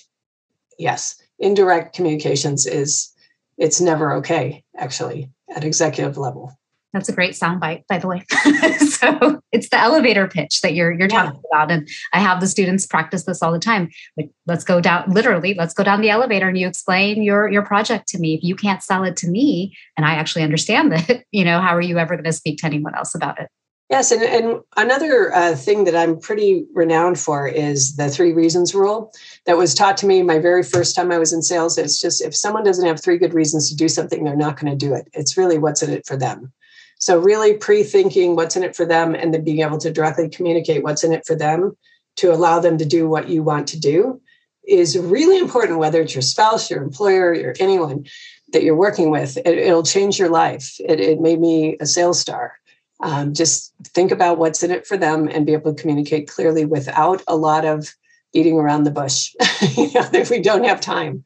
yes, 0.77 1.21
indirect 1.39 1.95
communications 1.95 2.65
is, 2.65 3.13
it's 3.57 3.79
never 3.79 4.13
okay, 4.13 4.63
actually, 4.77 5.31
at 5.55 5.63
executive 5.63 6.17
level. 6.17 6.58
That's 6.93 7.07
a 7.07 7.13
great 7.13 7.33
soundbite, 7.33 7.85
by 7.87 7.99
the 7.99 8.07
way. 8.07 8.25
so 8.79 9.41
it's 9.51 9.69
the 9.69 9.79
elevator 9.79 10.27
pitch 10.27 10.61
that 10.61 10.73
you're 10.73 10.91
you're 10.91 11.07
yeah. 11.09 11.25
talking 11.25 11.41
about, 11.51 11.71
and 11.71 11.87
I 12.13 12.19
have 12.19 12.41
the 12.41 12.47
students 12.47 12.87
practice 12.87 13.25
this 13.25 13.43
all 13.43 13.51
the 13.51 13.59
time. 13.59 13.89
Like, 14.17 14.31
let's 14.47 14.63
go 14.63 14.81
down, 14.81 15.11
literally, 15.11 15.53
let's 15.53 15.75
go 15.75 15.83
down 15.83 16.01
the 16.01 16.09
elevator, 16.09 16.47
and 16.47 16.57
you 16.57 16.67
explain 16.67 17.21
your 17.21 17.47
your 17.47 17.63
project 17.63 18.07
to 18.09 18.19
me. 18.19 18.33
If 18.33 18.43
you 18.43 18.55
can't 18.55 18.81
sell 18.81 19.03
it 19.03 19.15
to 19.17 19.27
me, 19.27 19.75
and 19.97 20.05
I 20.05 20.13
actually 20.13 20.43
understand 20.43 20.91
that, 20.93 21.23
you 21.31 21.45
know, 21.45 21.61
how 21.61 21.75
are 21.75 21.81
you 21.81 21.99
ever 21.99 22.15
going 22.15 22.23
to 22.23 22.33
speak 22.33 22.57
to 22.59 22.65
anyone 22.65 22.95
else 22.95 23.13
about 23.13 23.39
it? 23.39 23.49
Yes, 23.89 24.11
and, 24.11 24.21
and 24.21 24.59
another 24.77 25.33
uh, 25.33 25.55
thing 25.55 25.85
that 25.85 25.95
I'm 25.95 26.19
pretty 26.19 26.65
renowned 26.75 27.19
for 27.19 27.47
is 27.47 27.95
the 27.95 28.07
three 28.07 28.33
reasons 28.33 28.75
rule 28.75 29.11
that 29.47 29.57
was 29.57 29.73
taught 29.73 29.97
to 29.97 30.05
me 30.05 30.21
my 30.21 30.37
very 30.37 30.61
first 30.61 30.95
time 30.95 31.11
I 31.11 31.17
was 31.17 31.33
in 31.33 31.41
sales. 31.41 31.75
It's 31.75 31.99
just 31.99 32.21
if 32.21 32.35
someone 32.35 32.63
doesn't 32.63 32.85
have 32.85 33.01
three 33.01 33.17
good 33.17 33.33
reasons 33.33 33.67
to 33.69 33.75
do 33.75 33.89
something, 33.89 34.23
they're 34.23 34.35
not 34.35 34.59
going 34.59 34.71
to 34.71 34.77
do 34.77 34.93
it. 34.93 35.07
It's 35.13 35.37
really 35.37 35.57
what's 35.57 35.81
in 35.81 35.89
it 35.89 36.05
for 36.05 36.15
them. 36.15 36.53
So, 36.99 37.17
really 37.19 37.55
pre 37.55 37.83
thinking 37.83 38.35
what's 38.35 38.55
in 38.55 38.63
it 38.63 38.75
for 38.75 38.85
them 38.85 39.15
and 39.15 39.33
then 39.33 39.43
being 39.43 39.61
able 39.61 39.77
to 39.79 39.91
directly 39.91 40.29
communicate 40.29 40.83
what's 40.83 41.03
in 41.03 41.13
it 41.13 41.25
for 41.25 41.35
them 41.35 41.75
to 42.17 42.31
allow 42.31 42.59
them 42.59 42.77
to 42.77 42.85
do 42.85 43.07
what 43.07 43.29
you 43.29 43.41
want 43.41 43.67
to 43.69 43.79
do 43.79 44.21
is 44.67 44.97
really 44.97 45.37
important, 45.37 45.79
whether 45.79 46.01
it's 46.01 46.13
your 46.13 46.21
spouse, 46.21 46.69
your 46.69 46.83
employer, 46.83 47.31
or 47.31 47.55
anyone 47.59 48.05
that 48.51 48.63
you're 48.63 48.75
working 48.75 49.09
with. 49.09 49.37
It, 49.45 49.71
will 49.71 49.83
change 49.83 50.19
your 50.19 50.29
life. 50.29 50.75
It, 50.79 50.99
it, 50.99 51.21
made 51.21 51.39
me 51.39 51.77
a 51.79 51.85
sales 51.85 52.19
star. 52.19 52.53
Um, 53.01 53.33
just 53.33 53.73
think 53.85 54.11
about 54.11 54.37
what's 54.37 54.61
in 54.61 54.71
it 54.71 54.85
for 54.85 54.97
them 54.97 55.29
and 55.29 55.45
be 55.45 55.53
able 55.53 55.73
to 55.73 55.81
communicate 55.81 56.27
clearly 56.27 56.65
without 56.65 57.23
a 57.27 57.35
lot 57.35 57.65
of 57.65 57.95
beating 58.33 58.59
around 58.59 58.83
the 58.83 58.91
bush 58.91 59.33
you 59.77 59.91
know, 59.93 60.09
if 60.13 60.29
we 60.29 60.41
don't 60.41 60.65
have 60.65 60.81
time. 60.81 61.23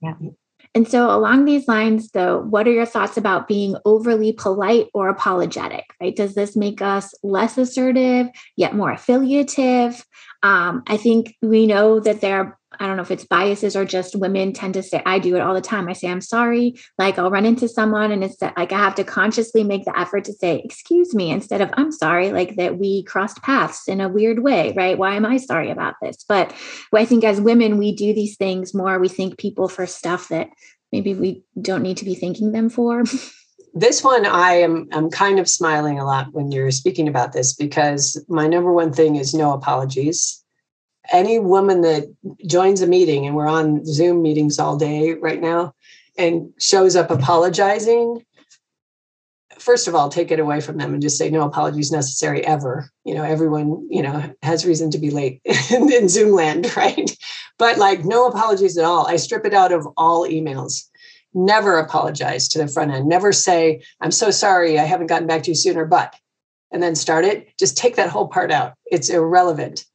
Yeah. 0.00 0.14
And 0.74 0.86
so, 0.88 1.10
along 1.10 1.44
these 1.44 1.66
lines, 1.66 2.10
though, 2.10 2.40
what 2.40 2.68
are 2.68 2.72
your 2.72 2.86
thoughts 2.86 3.16
about 3.16 3.48
being 3.48 3.76
overly 3.84 4.32
polite 4.32 4.88
or 4.94 5.08
apologetic? 5.08 5.84
Right? 6.00 6.14
Does 6.14 6.34
this 6.34 6.56
make 6.56 6.82
us 6.82 7.14
less 7.22 7.56
assertive, 7.58 8.28
yet 8.56 8.74
more 8.74 8.92
affiliative? 8.92 10.04
Um, 10.42 10.82
I 10.86 10.96
think 10.96 11.34
we 11.42 11.66
know 11.66 12.00
that 12.00 12.20
there 12.20 12.38
are 12.38 12.57
I 12.80 12.86
don't 12.86 12.96
know 12.96 13.02
if 13.02 13.10
it's 13.10 13.24
biases 13.24 13.76
or 13.76 13.84
just 13.84 14.16
women 14.16 14.52
tend 14.52 14.74
to 14.74 14.82
say, 14.82 15.02
I 15.04 15.18
do 15.18 15.36
it 15.36 15.40
all 15.40 15.54
the 15.54 15.60
time. 15.60 15.88
I 15.88 15.92
say, 15.92 16.08
I'm 16.08 16.20
sorry. 16.20 16.74
Like 16.98 17.18
I'll 17.18 17.30
run 17.30 17.46
into 17.46 17.68
someone 17.68 18.12
and 18.12 18.22
it's 18.22 18.40
like 18.40 18.72
I 18.72 18.78
have 18.78 18.94
to 18.96 19.04
consciously 19.04 19.64
make 19.64 19.84
the 19.84 19.98
effort 19.98 20.24
to 20.24 20.32
say, 20.32 20.62
excuse 20.64 21.14
me, 21.14 21.30
instead 21.30 21.60
of 21.60 21.70
I'm 21.74 21.92
sorry, 21.92 22.32
like 22.32 22.56
that 22.56 22.78
we 22.78 23.02
crossed 23.04 23.42
paths 23.42 23.88
in 23.88 24.00
a 24.00 24.08
weird 24.08 24.42
way, 24.42 24.72
right? 24.76 24.98
Why 24.98 25.14
am 25.14 25.26
I 25.26 25.38
sorry 25.38 25.70
about 25.70 25.94
this? 26.00 26.24
But 26.28 26.54
I 26.94 27.04
think 27.04 27.24
as 27.24 27.40
women, 27.40 27.78
we 27.78 27.94
do 27.94 28.14
these 28.14 28.36
things 28.36 28.74
more. 28.74 28.98
We 28.98 29.08
thank 29.08 29.38
people 29.38 29.68
for 29.68 29.86
stuff 29.86 30.28
that 30.28 30.50
maybe 30.92 31.14
we 31.14 31.42
don't 31.60 31.82
need 31.82 31.98
to 31.98 32.04
be 32.04 32.14
thanking 32.14 32.52
them 32.52 32.68
for. 32.68 33.04
this 33.74 34.02
one 34.02 34.24
i 34.24 34.52
am 34.52 34.88
i'm 34.92 35.10
kind 35.10 35.38
of 35.38 35.46
smiling 35.46 35.98
a 35.98 36.04
lot 36.04 36.32
when 36.32 36.50
you're 36.50 36.70
speaking 36.70 37.06
about 37.06 37.34
this 37.34 37.52
because 37.52 38.22
my 38.26 38.46
number 38.46 38.72
one 38.72 38.90
thing 38.90 39.16
is 39.16 39.34
no 39.34 39.52
apologies 39.52 40.42
any 41.10 41.38
woman 41.38 41.82
that 41.82 42.14
joins 42.46 42.82
a 42.82 42.86
meeting 42.86 43.26
and 43.26 43.34
we're 43.34 43.46
on 43.46 43.84
zoom 43.84 44.22
meetings 44.22 44.58
all 44.58 44.76
day 44.76 45.14
right 45.14 45.40
now 45.40 45.74
and 46.16 46.52
shows 46.58 46.96
up 46.96 47.10
apologizing 47.10 48.24
first 49.58 49.88
of 49.88 49.94
all 49.94 50.08
take 50.08 50.30
it 50.30 50.40
away 50.40 50.60
from 50.60 50.76
them 50.76 50.92
and 50.92 51.02
just 51.02 51.18
say 51.18 51.30
no 51.30 51.42
apologies 51.42 51.90
necessary 51.90 52.46
ever. 52.46 52.90
You 53.04 53.14
know 53.14 53.24
everyone 53.24 53.86
you 53.90 54.02
know 54.02 54.32
has 54.42 54.66
reason 54.66 54.90
to 54.92 54.98
be 54.98 55.10
late 55.10 55.40
in, 55.70 55.92
in 55.92 56.08
zoom 56.08 56.32
land 56.32 56.72
right? 56.76 57.10
But 57.58 57.78
like 57.78 58.04
no 58.04 58.28
apologies 58.28 58.78
at 58.78 58.84
all. 58.84 59.06
I 59.06 59.16
strip 59.16 59.44
it 59.44 59.54
out 59.54 59.72
of 59.72 59.86
all 59.96 60.28
emails. 60.28 60.84
Never 61.34 61.78
apologize 61.78 62.48
to 62.48 62.58
the 62.58 62.68
front 62.68 62.92
end. 62.92 63.08
Never 63.08 63.32
say 63.32 63.82
i'm 64.00 64.12
so 64.12 64.30
sorry 64.30 64.78
i 64.78 64.84
haven't 64.84 65.08
gotten 65.08 65.26
back 65.28 65.42
to 65.44 65.50
you 65.50 65.54
sooner 65.54 65.84
but 65.84 66.14
and 66.70 66.82
then 66.82 66.94
start 66.94 67.24
it. 67.24 67.48
Just 67.58 67.78
take 67.78 67.96
that 67.96 68.10
whole 68.10 68.28
part 68.28 68.52
out. 68.52 68.74
It's 68.86 69.08
irrelevant 69.08 69.86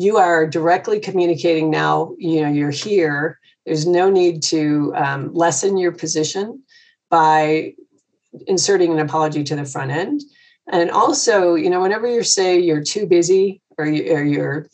you 0.00 0.16
are 0.16 0.46
directly 0.46 0.98
communicating 0.98 1.70
now 1.70 2.14
you 2.16 2.40
know 2.40 2.48
you're 2.50 2.70
here. 2.70 3.38
There's 3.66 3.86
no 3.86 4.08
need 4.08 4.42
to 4.44 4.94
um, 4.96 5.34
lessen 5.34 5.76
your 5.76 5.92
position 5.92 6.62
by 7.10 7.74
inserting 8.46 8.92
an 8.92 8.98
apology 8.98 9.44
to 9.44 9.56
the 9.56 9.66
front 9.66 9.90
end. 9.90 10.22
And 10.72 10.90
also 10.90 11.54
you 11.54 11.68
know 11.68 11.82
whenever 11.82 12.06
you 12.06 12.22
say 12.22 12.58
you're 12.58 12.82
too 12.82 13.06
busy 13.06 13.60
or, 13.76 13.84
you, 13.84 14.14
or 14.14 14.24
you're 14.24 14.68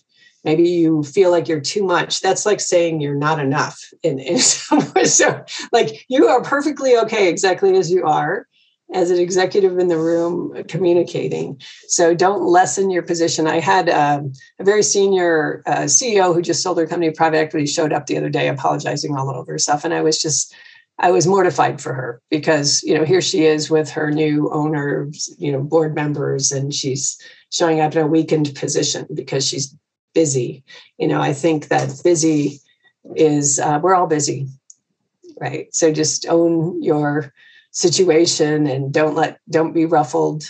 maybe 0.45 0.69
you 0.69 1.03
feel 1.03 1.33
like 1.33 1.49
you're 1.49 1.61
too 1.61 1.83
much 1.83 2.21
that's 2.21 2.47
like 2.47 2.61
saying 2.61 3.01
you're 3.01 3.17
not 3.17 3.41
enough 3.41 3.83
in, 4.05 4.21
in 4.21 4.39
some 4.55 4.93
way. 4.93 5.07
So 5.07 5.45
like 5.73 6.07
you 6.09 6.29
are 6.29 6.41
perfectly 6.41 6.97
okay 6.99 7.29
exactly 7.29 7.77
as 7.77 7.91
you 7.91 8.05
are 8.05 8.47
as 8.92 9.11
an 9.11 9.18
executive 9.18 9.79
in 9.79 9.88
the 9.88 9.99
room 9.99 10.62
communicating. 10.68 11.61
So 11.88 12.14
don't 12.14 12.46
lessen 12.46 12.90
your 12.90 13.03
position. 13.03 13.46
I 13.46 13.59
had 13.59 13.88
um, 13.88 14.33
a 14.59 14.64
very 14.64 14.83
senior 14.83 15.62
uh, 15.66 15.83
CEO 15.83 16.33
who 16.35 16.40
just 16.40 16.62
sold 16.62 16.79
her 16.79 16.87
company 16.87 17.11
private 17.11 17.38
equity 17.38 17.66
showed 17.66 17.92
up 17.92 18.07
the 18.07 18.16
other 18.16 18.31
day 18.31 18.49
apologizing 18.49 19.16
all 19.16 19.31
over 19.31 19.53
herself. 19.53 19.85
And 19.85 19.92
I 19.92 20.03
was 20.03 20.20
just, 20.20 20.55
I 20.99 21.11
was 21.11 21.27
mortified 21.27 21.81
for 21.81 21.92
her 21.92 22.22
because, 22.31 22.83
you 22.85 22.94
know, 22.94 23.05
here 23.05 23.20
she 23.20 23.44
is 23.44 23.70
with 23.70 23.90
her 23.90 24.11
new 24.11 24.51
owners, 24.53 25.35
you 25.37 25.51
know, 25.51 25.62
board 25.62 25.94
members, 25.94 26.53
and 26.53 26.72
she's 26.72 27.20
showing 27.51 27.81
up 27.81 27.94
in 27.94 28.03
a 28.03 28.07
weakened 28.07 28.55
position 28.55 29.07
because 29.12 29.46
she's 29.46 29.75
busy. 30.14 30.64
You 30.96 31.09
know, 31.09 31.20
I 31.20 31.33
think 31.33 31.68
that 31.68 32.01
busy 32.05 32.61
is, 33.16 33.59
uh, 33.59 33.81
we're 33.83 33.94
all 33.94 34.07
busy, 34.07 34.46
right? 35.40 35.75
So 35.75 35.92
just 35.92 36.25
own 36.27 36.83
your 36.83 37.33
situation 37.77 38.67
and 38.67 38.91
don't 38.91 39.15
let 39.15 39.39
don't 39.51 39.73
be 39.73 39.85
ruffled 39.85 40.45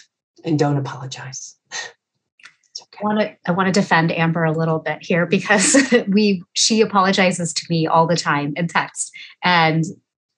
and 0.44 0.56
don't 0.58 0.76
apologize. 0.76 1.56
Okay. 1.72 2.98
I 3.00 3.04
want 3.04 3.20
to 3.20 3.36
I 3.46 3.50
want 3.50 3.66
to 3.66 3.72
defend 3.72 4.12
Amber 4.12 4.44
a 4.44 4.52
little 4.52 4.78
bit 4.78 4.98
here 5.00 5.26
because 5.26 5.76
we 6.08 6.44
she 6.54 6.80
apologizes 6.80 7.52
to 7.52 7.66
me 7.68 7.86
all 7.86 8.06
the 8.06 8.16
time 8.16 8.52
in 8.56 8.68
text. 8.68 9.10
And 9.42 9.84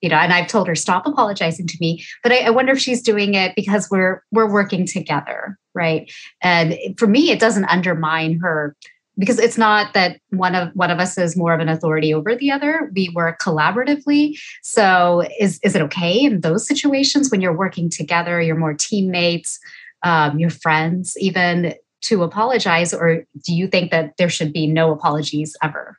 you 0.01 0.09
know 0.09 0.15
and 0.15 0.33
I've 0.33 0.47
told 0.47 0.67
her 0.67 0.73
stop 0.73 1.05
apologizing 1.05 1.67
to 1.67 1.77
me. 1.79 2.03
But 2.23 2.31
I, 2.31 2.39
I 2.39 2.49
wonder 2.49 2.73
if 2.73 2.79
she's 2.79 3.03
doing 3.03 3.35
it 3.35 3.53
because 3.55 3.87
we're 3.91 4.23
we're 4.31 4.51
working 4.51 4.85
together 4.85 5.57
right? 5.75 6.11
And 6.41 6.75
for 6.97 7.05
me 7.05 7.29
it 7.29 7.39
doesn't 7.39 7.65
undermine 7.65 8.39
her 8.39 8.75
because 9.19 9.37
it's 9.37 9.57
not 9.57 9.93
that 9.93 10.19
one 10.29 10.55
of 10.55 10.69
one 10.73 10.89
of 10.89 10.97
us 10.97 11.17
is 11.17 11.35
more 11.35 11.53
of 11.53 11.59
an 11.59 11.69
authority 11.69 12.13
over 12.13 12.35
the 12.35 12.49
other 12.49 12.89
we 12.95 13.09
work 13.13 13.39
collaboratively 13.39 14.39
so 14.63 15.23
is 15.39 15.59
is 15.63 15.75
it 15.75 15.81
okay 15.81 16.23
in 16.23 16.41
those 16.41 16.65
situations 16.65 17.29
when 17.29 17.41
you're 17.41 17.55
working 17.55 17.89
together 17.89 18.41
you're 18.41 18.55
more 18.55 18.73
teammates 18.73 19.59
um, 20.03 20.39
your 20.39 20.49
friends 20.49 21.15
even 21.19 21.75
to 22.01 22.23
apologize 22.23 22.93
or 22.93 23.25
do 23.45 23.53
you 23.53 23.67
think 23.67 23.91
that 23.91 24.13
there 24.17 24.29
should 24.29 24.53
be 24.53 24.65
no 24.65 24.91
apologies 24.91 25.55
ever 25.61 25.97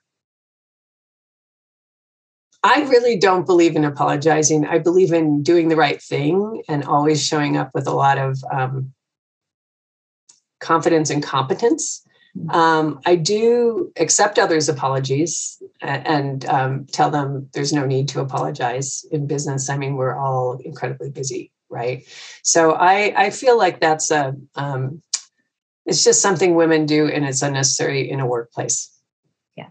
I 2.62 2.83
really 2.83 3.16
don't 3.16 3.46
believe 3.46 3.74
in 3.74 3.87
apologizing. 3.87 4.66
I 4.66 4.78
believe 4.78 5.14
in 5.14 5.42
doing 5.42 5.68
the 5.68 5.76
right 5.76 6.00
thing 6.02 6.62
and 6.68 6.85
always 6.85 7.24
showing 7.24 7.56
up 7.56 7.70
with 7.72 7.87
a 7.87 7.92
lot 7.92 8.18
of 8.18 8.37
um, 8.52 8.92
confidence 10.61 11.09
and 11.09 11.22
competence. 11.22 12.06
Um, 12.51 13.01
I 13.07 13.16
do 13.16 13.93
accept 13.97 14.38
others' 14.38 14.69
apologies 14.69 15.61
and, 15.81 16.45
um, 16.47 16.87
tell 16.87 17.11
them 17.11 17.49
there's 17.53 17.73
no 17.73 17.87
need 17.87 18.09
to 18.11 18.21
apologize 18.21 19.05
in 19.11 19.27
business. 19.27 19.69
I 19.69 19.77
mean, 19.77 19.97
we're 19.97 20.16
all 20.16 20.59
incredibly 20.64 21.11
busy, 21.11 21.53
right? 21.69 22.05
So 22.43 22.73
I, 22.73 23.12
I 23.16 23.31
feel 23.31 23.59
like 23.59 23.81
that's 23.81 24.11
a, 24.11 24.37
um, 24.55 25.03
it's 25.87 26.05
just 26.05 26.23
something 26.23 26.55
women 26.55 26.87
do 26.87 27.09
and 27.09 27.25
it's 27.25 27.43
unnecessary 27.43 28.09
in 28.09 28.21
a 28.21 28.27
workplace. 28.27 28.90
Yeah. 29.57 29.69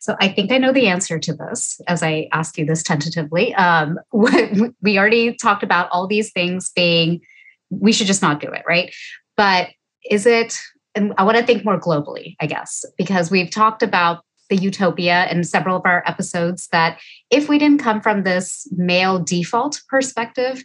So 0.00 0.16
I 0.20 0.28
think 0.28 0.52
I 0.52 0.58
know 0.58 0.72
the 0.72 0.88
answer 0.88 1.18
to 1.18 1.32
this 1.32 1.80
as 1.86 2.02
I 2.02 2.28
ask 2.32 2.58
you 2.58 2.66
this 2.66 2.82
tentatively. 2.82 3.54
Um, 3.54 3.98
we 4.12 4.98
already 4.98 5.34
talked 5.34 5.62
about 5.62 5.88
all 5.90 6.06
these 6.06 6.32
things 6.32 6.70
being 6.74 7.20
we 7.70 7.92
should 7.92 8.08
just 8.08 8.20
not 8.20 8.40
do 8.40 8.48
it, 8.48 8.64
right? 8.66 8.92
but 9.40 9.68
is 10.10 10.26
it 10.26 10.58
and 11.00 11.14
I 11.16 11.24
want 11.24 11.38
to 11.38 11.44
think 11.44 11.64
more 11.64 11.80
globally, 11.80 12.36
I 12.40 12.46
guess, 12.46 12.84
because 12.98 13.30
we've 13.30 13.50
talked 13.50 13.82
about 13.82 14.22
the 14.50 14.56
utopia 14.56 15.28
in 15.30 15.44
several 15.44 15.76
of 15.76 15.82
our 15.86 16.02
episodes 16.06 16.68
that 16.72 17.00
if 17.30 17.48
we 17.48 17.58
didn't 17.58 17.80
come 17.80 18.00
from 18.00 18.22
this 18.22 18.68
male 18.72 19.18
default 19.18 19.80
perspective, 19.88 20.62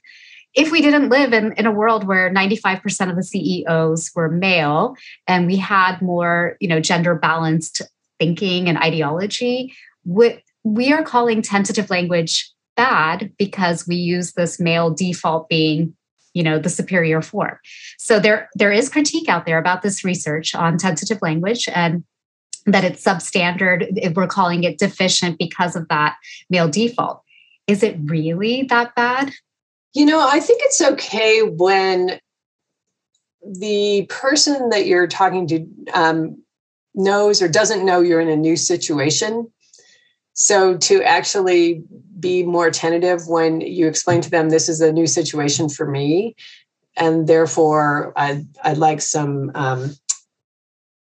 if 0.54 0.72
we 0.72 0.82
didn't 0.82 1.10
live 1.10 1.34
in, 1.34 1.54
in 1.54 1.66
a 1.66 1.72
world 1.72 2.06
where 2.06 2.34
95% 2.34 3.10
of 3.10 3.16
the 3.16 3.24
CEOs 3.24 4.12
were 4.16 4.30
male 4.30 4.96
and 5.28 5.48
we 5.48 5.56
had 5.56 6.02
more, 6.02 6.58
you 6.60 6.68
know, 6.68 6.80
gender 6.80 7.16
balanced 7.16 7.82
thinking 8.20 8.68
and 8.68 8.78
ideology, 8.78 9.74
we, 10.04 10.44
we 10.64 10.92
are 10.92 11.04
calling 11.04 11.42
tentative 11.42 11.90
language 11.90 12.52
bad 12.76 13.32
because 13.38 13.88
we 13.88 13.96
use 13.96 14.34
this 14.34 14.60
male 14.60 14.90
default 14.90 15.48
being 15.48 15.96
you 16.36 16.44
know 16.44 16.60
the 16.60 16.70
superior 16.70 17.24
form. 17.24 17.58
So 17.98 18.20
there 18.20 18.50
there 18.54 18.72
is 18.72 18.90
critique 18.90 19.28
out 19.28 19.48
there 19.48 19.58
about 19.58 19.82
this 19.82 20.04
research 20.04 20.54
on 20.54 20.78
tentative 20.78 21.20
language 21.24 21.68
and 21.74 22.04
that 22.68 22.84
it's 22.84 23.04
substandard 23.04 24.16
we're 24.16 24.28
calling 24.28 24.64
it 24.64 24.78
deficient 24.78 25.40
because 25.40 25.76
of 25.76 25.88
that 25.88 26.16
male 26.52 26.70
default. 26.70 27.24
Is 27.66 27.82
it 27.82 27.98
really 28.04 28.64
that 28.70 28.94
bad? 28.96 29.32
You 29.94 30.06
know 30.06 30.20
i 30.28 30.40
think 30.40 30.62
it's 30.64 30.82
okay 30.82 31.42
when 31.42 32.20
the 33.46 34.06
person 34.10 34.70
that 34.70 34.86
you're 34.88 35.08
talking 35.08 35.48
to 35.48 35.68
um, 35.94 36.42
knows 36.96 37.42
or 37.42 37.48
doesn't 37.48 37.86
know 37.86 38.02
you're 38.02 38.22
in 38.22 38.30
a 38.30 38.36
new 38.36 38.56
situation. 38.56 39.52
So 40.34 40.78
to 40.78 41.04
actually 41.04 41.84
be 42.26 42.44
more 42.44 42.72
tentative 42.72 43.28
when 43.28 43.62
you 43.62 43.88
explain 43.88 44.22
to 44.22 44.32
them 44.32 44.50
this 44.50 44.68
is 44.68 44.82
a 44.82 44.92
new 44.92 45.06
situation 45.06 45.70
for 45.70 45.86
me, 45.86 46.36
and 46.98 47.28
therefore 47.28 48.14
I'd, 48.16 48.48
I'd 48.64 48.78
like 48.78 49.02
some 49.02 49.52
um, 49.54 49.96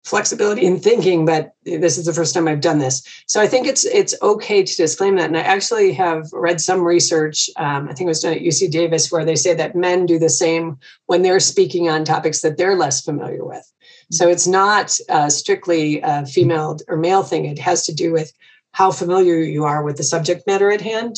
flexibility 0.05 0.67
in 0.67 0.79
thinking, 0.79 1.25
but 1.25 1.55
this 1.65 1.97
is 1.97 2.05
the 2.05 2.13
first 2.13 2.35
time 2.35 2.47
I've 2.47 2.61
done 2.61 2.79
this. 2.79 3.03
So 3.27 3.41
I 3.41 3.49
think 3.49 3.67
it's 3.67 3.85
it's 3.87 4.15
okay 4.23 4.63
to 4.63 4.77
disclaim 4.77 5.17
that. 5.17 5.27
And 5.27 5.37
I 5.37 5.41
actually 5.41 5.93
have 5.95 6.27
read 6.33 6.61
some 6.61 6.83
research. 6.83 7.51
Um, 7.57 7.89
I 7.89 7.95
think 7.95 8.07
it 8.07 8.15
was 8.15 8.21
done 8.21 8.35
at 8.35 8.43
UC 8.43 8.71
Davis 8.71 9.11
where 9.11 9.25
they 9.25 9.37
say 9.37 9.55
that 9.55 9.75
men 9.75 10.07
do 10.07 10.19
the 10.19 10.29
same 10.29 10.79
when 11.07 11.23
they're 11.23 11.41
speaking 11.41 11.89
on 11.89 12.05
topics 12.05 12.43
that 12.43 12.57
they're 12.57 12.77
less 12.77 13.01
familiar 13.01 13.45
with. 13.45 13.67
So 14.13 14.29
it's 14.29 14.47
not 14.47 14.97
uh, 15.09 15.29
strictly 15.29 16.01
a 16.03 16.25
female 16.27 16.79
or 16.89 16.97
male 16.97 17.25
thing. 17.25 17.47
It 17.47 17.59
has 17.59 17.85
to 17.87 17.95
do 17.95 18.13
with 18.13 18.33
how 18.77 18.91
familiar 18.91 19.39
you 19.39 19.65
are 19.65 19.83
with 19.83 19.97
the 19.97 20.03
subject 20.03 20.47
matter 20.47 20.71
at 20.71 20.83
hand. 20.83 21.17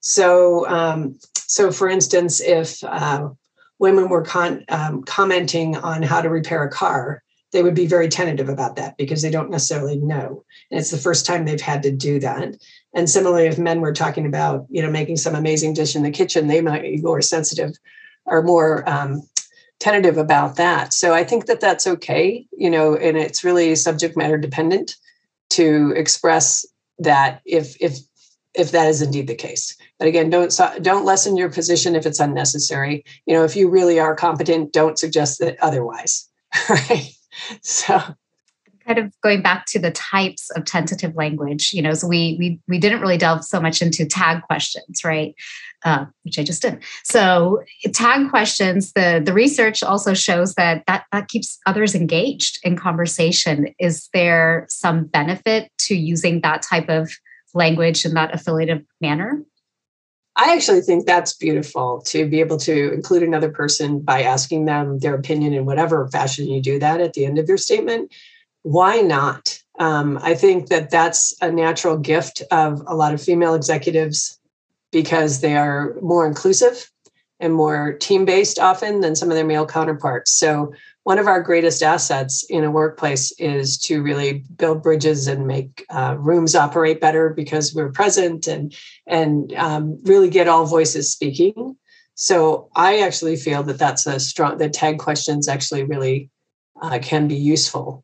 So, 0.00 0.68
um, 0.68 1.16
so 1.36 1.70
for 1.70 1.88
instance, 1.88 2.40
if 2.40 2.82
uh, 2.82 3.28
women 3.78 4.08
were 4.08 4.24
con- 4.24 4.64
um, 4.68 5.04
commenting 5.04 5.76
on 5.76 6.02
how 6.02 6.20
to 6.20 6.28
repair 6.28 6.64
a 6.64 6.68
car, 6.68 7.22
they 7.52 7.62
would 7.62 7.76
be 7.76 7.86
very 7.86 8.08
tentative 8.08 8.48
about 8.48 8.74
that 8.74 8.96
because 8.96 9.22
they 9.22 9.30
don't 9.30 9.52
necessarily 9.52 9.98
know, 9.98 10.44
and 10.68 10.80
it's 10.80 10.90
the 10.90 10.98
first 10.98 11.24
time 11.24 11.44
they've 11.44 11.60
had 11.60 11.84
to 11.84 11.92
do 11.92 12.18
that. 12.18 12.56
And 12.92 13.08
similarly, 13.08 13.46
if 13.46 13.56
men 13.56 13.80
were 13.80 13.92
talking 13.92 14.26
about 14.26 14.66
you 14.68 14.82
know 14.82 14.90
making 14.90 15.18
some 15.18 15.36
amazing 15.36 15.74
dish 15.74 15.94
in 15.94 16.02
the 16.02 16.10
kitchen, 16.10 16.48
they 16.48 16.60
might 16.60 16.82
be 16.82 16.96
more 16.96 17.22
sensitive 17.22 17.70
or 18.24 18.42
more 18.42 18.86
um, 18.90 19.22
tentative 19.78 20.18
about 20.18 20.56
that. 20.56 20.92
So 20.92 21.14
I 21.14 21.22
think 21.22 21.46
that 21.46 21.60
that's 21.60 21.86
okay, 21.86 22.48
you 22.50 22.68
know, 22.68 22.96
and 22.96 23.16
it's 23.16 23.44
really 23.44 23.76
subject 23.76 24.16
matter 24.16 24.38
dependent 24.38 24.96
to 25.50 25.92
express 25.94 26.66
that 26.98 27.40
if 27.44 27.76
if 27.80 27.98
if 28.54 28.72
that 28.72 28.88
is 28.88 29.02
indeed 29.02 29.26
the 29.26 29.34
case. 29.34 29.76
But 29.98 30.08
again 30.08 30.30
don't 30.30 30.58
don't 30.82 31.04
lessen 31.04 31.36
your 31.36 31.50
position 31.50 31.94
if 31.94 32.06
it's 32.06 32.20
unnecessary. 32.20 33.04
You 33.26 33.34
know 33.34 33.44
if 33.44 33.56
you 33.56 33.68
really 33.68 33.98
are 33.98 34.14
competent 34.14 34.72
don't 34.72 34.98
suggest 34.98 35.38
that 35.40 35.56
otherwise 35.62 36.28
right? 36.68 37.10
So 37.62 38.00
kind 38.86 38.98
of 38.98 39.12
going 39.22 39.42
back 39.42 39.66
to 39.66 39.78
the 39.78 39.90
types 39.90 40.50
of 40.50 40.64
tentative 40.64 41.14
language 41.16 41.72
you 41.72 41.82
know 41.82 41.92
so 41.92 42.06
we 42.06 42.36
we 42.38 42.60
we 42.68 42.78
didn't 42.78 43.00
really 43.00 43.18
delve 43.18 43.44
so 43.44 43.60
much 43.60 43.82
into 43.82 44.06
tag 44.06 44.42
questions 44.42 45.04
right? 45.04 45.34
Uh, 45.84 46.06
which 46.24 46.38
i 46.38 46.42
just 46.42 46.62
did. 46.62 46.82
So 47.04 47.62
tag 47.92 48.28
questions 48.30 48.92
the 48.94 49.22
the 49.24 49.32
research 49.32 49.82
also 49.82 50.14
shows 50.14 50.54
that 50.54 50.82
that 50.86 51.04
that 51.12 51.28
keeps 51.28 51.58
others 51.66 51.94
engaged 51.94 52.58
in 52.64 52.76
conversation. 52.76 53.68
Is 53.78 54.08
there 54.12 54.66
some 54.68 55.04
benefit 55.04 55.70
to 55.80 55.94
using 55.94 56.40
that 56.40 56.62
type 56.62 56.88
of 56.88 57.12
language 57.54 58.04
in 58.04 58.14
that 58.14 58.34
affiliative 58.34 58.82
manner? 59.00 59.42
I 60.34 60.54
actually 60.54 60.80
think 60.80 61.06
that's 61.06 61.34
beautiful 61.34 62.02
to 62.06 62.28
be 62.28 62.40
able 62.40 62.58
to 62.58 62.92
include 62.92 63.22
another 63.22 63.50
person 63.50 64.00
by 64.00 64.22
asking 64.22 64.66
them 64.66 64.98
their 64.98 65.14
opinion 65.14 65.54
in 65.54 65.64
whatever 65.64 66.08
fashion 66.08 66.48
you 66.48 66.60
do 66.60 66.78
that 66.78 67.00
at 67.00 67.14
the 67.14 67.24
end 67.24 67.38
of 67.38 67.48
your 67.48 67.58
statement 67.58 68.12
why 68.66 69.00
not? 69.00 69.62
Um, 69.78 70.18
I 70.22 70.34
think 70.34 70.70
that 70.70 70.90
that's 70.90 71.32
a 71.40 71.52
natural 71.52 71.96
gift 71.96 72.42
of 72.50 72.82
a 72.88 72.96
lot 72.96 73.14
of 73.14 73.22
female 73.22 73.54
executives 73.54 74.40
because 74.90 75.40
they 75.40 75.56
are 75.56 75.94
more 76.02 76.26
inclusive 76.26 76.90
and 77.38 77.54
more 77.54 77.92
team 77.92 78.24
based 78.24 78.58
often 78.58 79.02
than 79.02 79.14
some 79.14 79.30
of 79.30 79.36
their 79.36 79.46
male 79.46 79.66
counterparts. 79.66 80.32
So, 80.32 80.72
one 81.04 81.20
of 81.20 81.28
our 81.28 81.40
greatest 81.40 81.80
assets 81.80 82.42
in 82.50 82.64
a 82.64 82.70
workplace 82.72 83.30
is 83.38 83.78
to 83.82 84.02
really 84.02 84.42
build 84.56 84.82
bridges 84.82 85.28
and 85.28 85.46
make 85.46 85.86
uh, 85.90 86.16
rooms 86.18 86.56
operate 86.56 87.00
better 87.00 87.30
because 87.30 87.72
we're 87.72 87.92
present 87.92 88.48
and 88.48 88.74
and 89.06 89.54
um, 89.54 89.96
really 90.02 90.28
get 90.28 90.48
all 90.48 90.66
voices 90.66 91.12
speaking. 91.12 91.76
So, 92.16 92.68
I 92.74 92.98
actually 92.98 93.36
feel 93.36 93.62
that 93.62 93.78
that's 93.78 94.08
a 94.08 94.18
strong. 94.18 94.58
The 94.58 94.68
tag 94.68 94.98
questions 94.98 95.46
actually 95.46 95.84
really 95.84 96.30
uh, 96.82 96.98
can 97.00 97.28
be 97.28 97.36
useful 97.36 98.02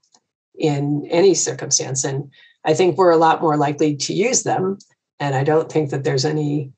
in 0.57 1.07
any 1.11 1.35
circumstance. 1.35 2.05
And 2.05 2.31
I 2.65 2.75
think 2.75 2.97
we're 2.97 3.11
a 3.11 3.17
lot 3.17 3.41
more 3.41 3.57
likely 3.57 3.97
to 3.97 4.13
use 4.13 4.43
them. 4.43 4.79
And 5.19 5.35
I 5.35 5.45
don't 5.45 5.71
think 5.71 5.91
that 5.91 6.05
there's 6.05 6.25
any 6.25 6.73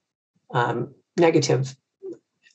um, 0.53 0.95
negative 1.17 1.77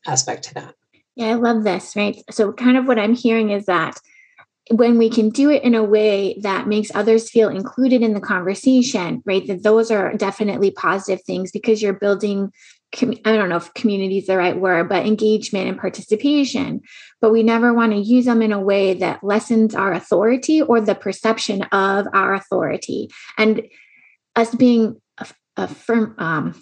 aspect 0.06 0.44
to 0.46 0.54
that. 0.56 0.76
Yeah, 1.16 1.28
I 1.28 1.34
love 1.34 1.64
this, 1.64 1.96
right? 1.96 2.22
So, 2.32 2.54
kind 2.54 2.78
of 2.78 2.86
what 2.86 3.00
I'm 3.00 3.14
hearing 3.14 3.50
is 3.50 3.66
that 3.66 4.00
when 4.72 4.98
we 4.98 5.10
can 5.10 5.30
do 5.30 5.50
it 5.50 5.64
in 5.64 5.74
a 5.74 5.84
way 5.84 6.38
that 6.42 6.68
makes 6.68 6.92
others 6.94 7.30
feel 7.30 7.50
included 7.50 8.02
in 8.02 8.14
the 8.14 8.22
conversation, 8.22 9.22
right? 9.26 9.46
That 9.48 9.64
those 9.64 9.90
are 9.90 10.14
definitely 10.14 10.72
positive 10.72 11.24
things 11.26 11.52
because 11.52 11.82
you're 11.82 11.94
building 11.94 12.52
I 12.96 13.36
don't 13.36 13.50
know 13.50 13.58
if 13.58 13.74
community 13.76 14.18
is 14.18 14.28
the 14.28 14.38
right 14.38 14.60
word, 14.60 14.90
but 14.90 15.06
engagement 15.06 15.68
and 15.68 15.78
participation. 15.78 16.82
But 17.22 17.32
we 17.32 17.44
never 17.44 17.74
want 17.74 17.92
to 17.92 18.00
use 18.00 18.26
them 18.26 18.42
in 18.42 18.52
a 18.52 18.60
way 18.60 18.96
that 18.96 19.24
lessens 19.24 19.76
our 19.76 19.94
authority 19.94 20.62
or 20.62 20.82
the 20.82 20.96
perception 20.96 21.64
of 21.72 22.08
our 22.14 22.34
authority. 22.34 23.10
And 23.38 23.62
us 24.36 24.56
being 24.56 25.00
a, 25.20 25.28
a 25.58 25.68
firm, 25.68 26.16
um, 26.18 26.60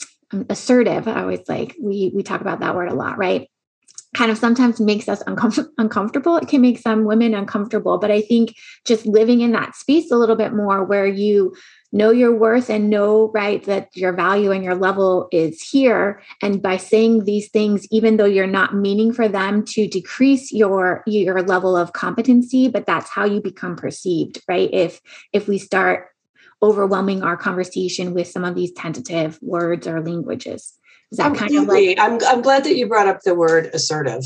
assertive, 0.50 1.08
I 1.08 1.22
always 1.22 1.48
like 1.48 1.76
we 1.82 2.12
we 2.14 2.24
talk 2.24 2.42
about 2.42 2.60
that 2.60 2.76
word 2.76 2.90
a 2.90 2.96
lot, 2.96 3.18
right? 3.18 3.50
Kind 4.16 4.32
of 4.32 4.38
sometimes 4.38 4.80
makes 4.80 5.08
us 5.08 5.24
uncom- 5.24 5.68
uncomfortable. 5.78 6.38
It 6.38 6.50
can 6.50 6.62
make 6.62 6.80
some 6.80 7.06
women 7.06 7.34
uncomfortable, 7.34 7.98
but 7.98 8.12
I 8.12 8.22
think 8.22 8.56
just 8.86 9.06
living 9.06 9.42
in 9.42 9.52
that 9.54 9.76
space 9.76 10.12
a 10.12 10.18
little 10.18 10.36
bit 10.36 10.54
more, 10.54 10.84
where 10.84 11.08
you 11.08 11.56
know 11.92 12.12
your 12.12 12.36
worth 12.36 12.70
and 12.70 12.90
know 12.90 13.32
right 13.34 13.64
that 13.64 13.96
your 13.96 14.12
value 14.12 14.52
and 14.52 14.64
your 14.64 14.76
level 14.76 15.28
is 15.32 15.62
here. 15.62 16.22
And 16.42 16.62
by 16.62 16.78
saying 16.78 17.24
these 17.24 17.50
things 17.50 17.88
even 17.92 18.18
though 18.18 18.26
you're 18.26 18.48
not 18.48 18.76
meaning 18.76 19.14
for 19.14 19.28
them 19.28 19.64
to 19.66 19.88
decrease 19.88 20.52
your 20.52 21.04
your 21.08 21.42
level 21.42 21.78
of 21.78 21.94
competency 21.94 22.68
but 22.68 22.86
that's 22.86 23.10
how 23.10 23.26
you 23.26 23.42
become 23.42 23.76
perceived 23.76 24.42
right? 24.48 24.70
If 24.74 25.02
if 25.34 25.48
we 25.48 25.58
start 25.58 26.10
overwhelming 26.62 27.24
our 27.24 27.38
conversation 27.38 28.14
with 28.14 28.28
some 28.28 28.44
of 28.44 28.56
these 28.56 28.72
tentative 28.72 29.38
words 29.42 29.88
or 29.88 30.02
languages. 30.02 30.74
Is 31.12 31.20
that 31.20 31.36
kind 31.36 31.56
of 31.56 31.68
like 31.68 31.98
I'm, 32.00 32.20
I'm 32.26 32.42
glad 32.42 32.64
that 32.66 32.76
you 32.76 32.88
brought 32.88 33.08
up 33.08 33.22
the 33.22 33.36
word 33.36 33.68
assertive 33.74 34.24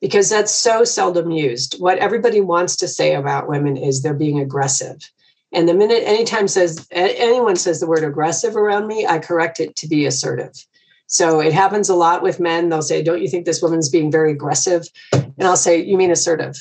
because 0.00 0.28
that's 0.28 0.52
so 0.52 0.84
seldom 0.84 1.30
used. 1.30 1.80
What 1.80 1.98
everybody 1.98 2.40
wants 2.40 2.76
to 2.76 2.88
say 2.88 3.14
about 3.14 3.48
women 3.48 3.76
is 3.76 4.02
they're 4.02 4.14
being 4.14 4.38
aggressive 4.38 4.98
and 5.52 5.68
the 5.68 5.74
minute 5.74 6.02
anytime 6.04 6.48
says 6.48 6.86
anyone 6.90 7.56
says 7.56 7.80
the 7.80 7.86
word 7.86 8.04
aggressive 8.04 8.56
around 8.56 8.86
me, 8.86 9.06
I 9.06 9.18
correct 9.18 9.60
it 9.60 9.76
to 9.76 9.88
be 9.88 10.06
assertive. 10.06 10.52
So 11.06 11.40
it 11.40 11.52
happens 11.52 11.90
a 11.90 11.94
lot 11.94 12.22
with 12.22 12.40
men. 12.40 12.70
They'll 12.70 12.80
say, 12.80 13.02
Don't 13.02 13.20
you 13.20 13.28
think 13.28 13.44
this 13.44 13.60
woman's 13.60 13.90
being 13.90 14.10
very 14.10 14.32
aggressive? 14.32 14.86
And 15.12 15.42
I'll 15.42 15.56
say, 15.56 15.82
You 15.82 15.98
mean 15.98 16.10
assertive? 16.10 16.56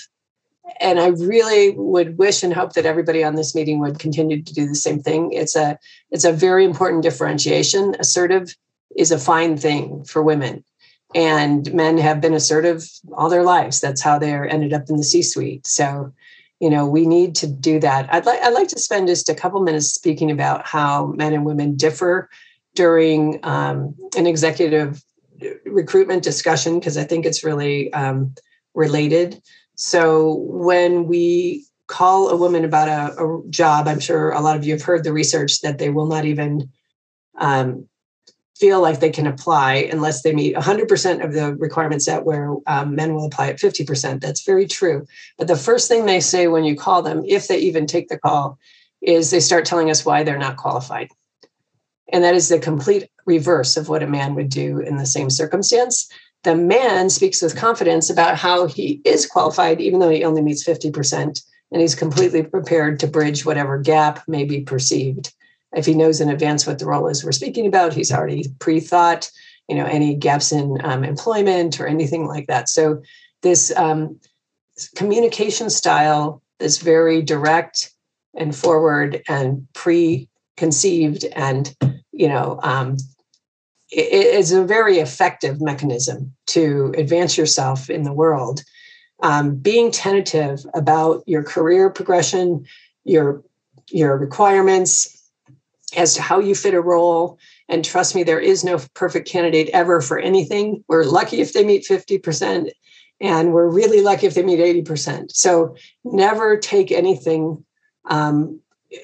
And 0.81 0.99
I 0.99 1.07
really 1.07 1.71
would 1.71 2.17
wish 2.17 2.43
and 2.43 2.53
hope 2.53 2.73
that 2.73 2.85
everybody 2.85 3.23
on 3.23 3.35
this 3.35 3.55
meeting 3.55 3.79
would 3.79 3.99
continue 3.99 4.41
to 4.41 4.53
do 4.53 4.67
the 4.67 4.75
same 4.75 4.99
thing. 5.01 5.31
It's 5.31 5.55
a 5.55 5.79
it's 6.11 6.25
a 6.25 6.33
very 6.33 6.65
important 6.65 7.03
differentiation. 7.03 7.95
Assertive 7.99 8.55
is 8.97 9.11
a 9.11 9.17
fine 9.17 9.57
thing 9.57 10.03
for 10.03 10.21
women. 10.21 10.65
And 11.15 11.73
men 11.73 11.97
have 11.97 12.19
been 12.19 12.33
assertive 12.33 12.89
all 13.13 13.29
their 13.29 13.43
lives. 13.43 13.79
That's 13.79 14.01
how 14.01 14.19
they're 14.19 14.49
ended 14.49 14.73
up 14.73 14.89
in 14.89 14.97
the 14.97 15.03
C-suite. 15.03 15.67
So 15.67 16.13
you 16.61 16.69
know 16.69 16.85
we 16.85 17.05
need 17.05 17.35
to 17.35 17.47
do 17.47 17.79
that. 17.79 18.13
I'd 18.13 18.25
like 18.25 18.41
i'd 18.41 18.53
like 18.53 18.69
to 18.69 18.79
spend 18.79 19.07
just 19.07 19.27
a 19.27 19.35
couple 19.35 19.61
minutes 19.61 19.87
speaking 19.87 20.31
about 20.31 20.65
how 20.65 21.07
men 21.07 21.33
and 21.33 21.45
women 21.45 21.75
differ 21.75 22.29
during 22.75 23.43
um, 23.43 23.95
an 24.15 24.27
executive 24.27 25.03
recruitment 25.65 26.23
discussion 26.23 26.79
because 26.79 26.97
i 26.97 27.03
think 27.03 27.25
it's 27.25 27.43
really 27.43 27.91
um, 27.93 28.33
related. 28.73 29.41
So 29.75 30.35
when 30.47 31.07
we 31.07 31.65
call 31.87 32.29
a 32.29 32.37
woman 32.37 32.63
about 32.63 32.87
a, 32.87 33.23
a, 33.23 33.41
job, 33.49 33.87
I'm 33.87 33.99
sure 33.99 34.31
a 34.31 34.41
lot 34.41 34.55
of 34.55 34.65
you 34.65 34.73
have 34.73 34.83
heard 34.83 35.03
the 35.03 35.13
research 35.13 35.61
that 35.61 35.77
they 35.77 35.89
will 35.89 36.05
not 36.05 36.25
even 36.25 36.69
um, 37.37 37.87
feel 38.61 38.79
like 38.79 38.99
they 38.99 39.09
can 39.09 39.25
apply 39.25 39.89
unless 39.91 40.21
they 40.21 40.33
meet 40.33 40.55
100% 40.55 41.25
of 41.25 41.33
the 41.33 41.55
requirements 41.55 42.05
that 42.05 42.25
where 42.25 42.55
um, 42.67 42.93
men 42.93 43.15
will 43.15 43.25
apply 43.25 43.47
at 43.47 43.57
50%. 43.57 44.21
That's 44.21 44.45
very 44.45 44.67
true. 44.67 45.07
But 45.39 45.47
the 45.47 45.55
first 45.55 45.87
thing 45.87 46.05
they 46.05 46.19
say 46.19 46.47
when 46.47 46.63
you 46.63 46.75
call 46.75 47.01
them, 47.01 47.23
if 47.27 47.47
they 47.47 47.57
even 47.57 47.87
take 47.87 48.07
the 48.07 48.19
call, 48.19 48.59
is 49.01 49.31
they 49.31 49.39
start 49.39 49.65
telling 49.65 49.89
us 49.89 50.05
why 50.05 50.21
they're 50.21 50.37
not 50.37 50.57
qualified. 50.57 51.09
And 52.13 52.23
that 52.23 52.35
is 52.35 52.49
the 52.49 52.59
complete 52.59 53.09
reverse 53.25 53.77
of 53.77 53.89
what 53.89 54.03
a 54.03 54.07
man 54.07 54.35
would 54.35 54.49
do 54.49 54.77
in 54.77 54.97
the 54.97 55.07
same 55.07 55.31
circumstance. 55.31 56.07
The 56.43 56.55
man 56.55 57.09
speaks 57.09 57.41
with 57.41 57.57
confidence 57.57 58.11
about 58.11 58.37
how 58.37 58.67
he 58.67 59.01
is 59.03 59.25
qualified, 59.25 59.81
even 59.81 59.99
though 59.99 60.09
he 60.09 60.23
only 60.23 60.43
meets 60.43 60.63
50%, 60.63 61.41
and 61.71 61.81
he's 61.81 61.95
completely 61.95 62.43
prepared 62.43 62.99
to 62.99 63.07
bridge 63.07 63.43
whatever 63.43 63.79
gap 63.79 64.27
may 64.27 64.43
be 64.43 64.61
perceived 64.61 65.33
if 65.73 65.85
he 65.85 65.93
knows 65.93 66.19
in 66.21 66.29
advance 66.29 66.67
what 66.67 66.79
the 66.79 66.85
role 66.85 67.07
is 67.07 67.23
we're 67.23 67.31
speaking 67.31 67.65
about, 67.65 67.93
he's 67.93 68.11
already 68.11 68.45
pre-thought, 68.59 69.31
you 69.69 69.75
know, 69.75 69.85
any 69.85 70.15
gaps 70.15 70.51
in 70.51 70.77
um, 70.83 71.03
employment 71.03 71.79
or 71.79 71.87
anything 71.87 72.27
like 72.27 72.47
that. 72.47 72.67
So 72.69 73.01
this 73.41 73.75
um, 73.77 74.19
communication 74.95 75.69
style 75.69 76.41
is 76.59 76.77
very 76.77 77.21
direct 77.21 77.91
and 78.35 78.55
forward 78.55 79.21
and 79.27 79.67
preconceived 79.73 81.25
and 81.35 81.75
you 82.11 82.27
know 82.27 82.59
um, 82.63 82.97
it 83.89 84.27
is 84.35 84.51
a 84.51 84.63
very 84.63 84.99
effective 84.99 85.61
mechanism 85.61 86.33
to 86.47 86.93
advance 86.97 87.37
yourself 87.37 87.89
in 87.89 88.03
the 88.03 88.13
world 88.13 88.63
um, 89.21 89.55
being 89.55 89.91
tentative 89.91 90.65
about 90.73 91.23
your 91.27 91.43
career 91.43 91.89
progression 91.89 92.65
your 93.03 93.43
your 93.89 94.17
requirements 94.17 95.20
as 95.95 96.15
to 96.15 96.21
how 96.21 96.39
you 96.39 96.55
fit 96.55 96.73
a 96.73 96.81
role. 96.81 97.37
And 97.69 97.83
trust 97.83 98.15
me, 98.15 98.23
there 98.23 98.39
is 98.39 98.63
no 98.63 98.79
perfect 98.93 99.27
candidate 99.27 99.69
ever 99.69 100.01
for 100.01 100.19
anything. 100.19 100.83
We're 100.87 101.03
lucky 101.03 101.41
if 101.41 101.53
they 101.53 101.63
meet 101.63 101.85
50%, 101.85 102.69
and 103.19 103.53
we're 103.53 103.69
really 103.69 104.01
lucky 104.01 104.27
if 104.27 104.33
they 104.33 104.43
meet 104.43 104.85
80%. 104.85 105.31
So 105.31 105.75
never 106.03 106.57
take 106.57 106.91
anything 106.91 107.63
um, 108.05 108.59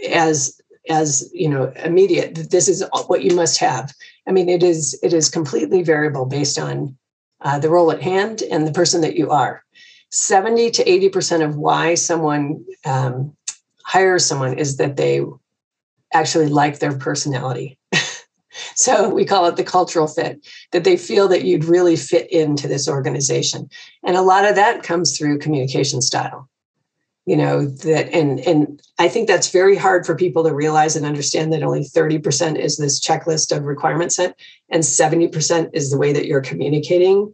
as 0.10 0.60
as 0.90 1.30
you 1.34 1.50
know 1.50 1.72
immediate 1.84 2.50
this 2.50 2.70
is 2.70 2.82
what 3.08 3.22
you 3.22 3.36
must 3.36 3.60
have 3.60 3.94
i 4.26 4.32
mean 4.32 4.48
it 4.48 4.64
is 4.64 4.98
it 5.04 5.12
is 5.12 5.30
completely 5.30 5.84
variable 5.84 6.26
based 6.26 6.58
on 6.58 6.98
uh, 7.42 7.60
the 7.60 7.70
role 7.70 7.92
at 7.92 8.02
hand 8.02 8.42
and 8.50 8.66
the 8.66 8.72
person 8.72 9.02
that 9.02 9.16
you 9.18 9.30
are 9.30 9.64
70 10.10 10.72
to 10.72 10.84
80% 10.86 11.44
of 11.44 11.58
why 11.58 11.96
someone 11.96 12.66
um, 12.86 13.36
hires 13.84 14.26
someone 14.26 14.58
is 14.58 14.78
that 14.78 14.96
they 14.96 15.22
actually 16.14 16.48
like 16.48 16.80
their 16.80 16.98
personality. 16.98 17.78
so 18.76 19.10
we 19.10 19.26
call 19.26 19.46
it 19.46 19.56
the 19.56 19.64
cultural 19.64 20.08
fit, 20.08 20.46
that 20.72 20.84
they 20.84 20.98
feel 20.98 21.28
that 21.28 21.44
you'd 21.44 21.66
really 21.66 21.96
fit 21.96 22.32
into 22.32 22.68
this 22.68 22.88
organization. 22.88 23.70
And 24.04 24.16
a 24.16 24.22
lot 24.22 24.46
of 24.46 24.56
that 24.56 24.84
comes 24.84 25.18
through 25.18 25.40
communication 25.40 26.02
style. 26.02 26.50
You 27.26 27.36
know, 27.36 27.66
that 27.66 28.10
and 28.14 28.40
and 28.40 28.82
I 29.00 29.10
think 29.10 29.28
that's 29.28 29.50
very 29.50 29.76
hard 29.76 30.06
for 30.06 30.16
people 30.16 30.46
to 30.46 30.54
realize 30.54 30.96
and 30.96 31.06
understand 31.06 31.52
that 31.52 31.62
only 31.62 31.82
30% 31.82 32.58
is 32.58 32.78
this 32.78 33.02
checklist 33.02 33.56
of 33.56 33.66
requirement 33.66 34.14
set 34.14 34.40
and 34.70 34.82
70% 34.82 35.70
is 35.74 35.92
the 35.92 35.98
way 35.98 36.14
that 36.14 36.26
you're 36.26 36.40
communicating 36.40 37.34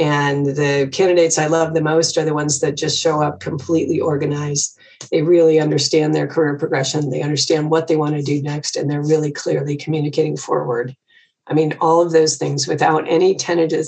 and 0.00 0.46
the 0.46 0.88
candidates 0.92 1.38
I 1.38 1.46
love 1.46 1.74
the 1.74 1.80
most 1.80 2.18
are 2.18 2.24
the 2.24 2.34
ones 2.34 2.60
that 2.60 2.76
just 2.76 2.98
show 2.98 3.22
up 3.22 3.40
completely 3.40 4.00
organized. 4.00 4.78
They 5.10 5.22
really 5.22 5.60
understand 5.60 6.14
their 6.14 6.26
career 6.26 6.56
progression, 6.58 7.10
they 7.10 7.22
understand 7.22 7.70
what 7.70 7.88
they 7.88 7.96
want 7.96 8.16
to 8.16 8.22
do 8.22 8.42
next, 8.42 8.76
and 8.76 8.90
they're 8.90 9.02
really 9.02 9.32
clearly 9.32 9.76
communicating 9.76 10.36
forward. 10.36 10.96
I 11.46 11.54
mean, 11.54 11.76
all 11.80 12.00
of 12.00 12.12
those 12.12 12.36
things 12.36 12.66
without 12.66 13.08
any 13.08 13.34
tentative 13.34 13.86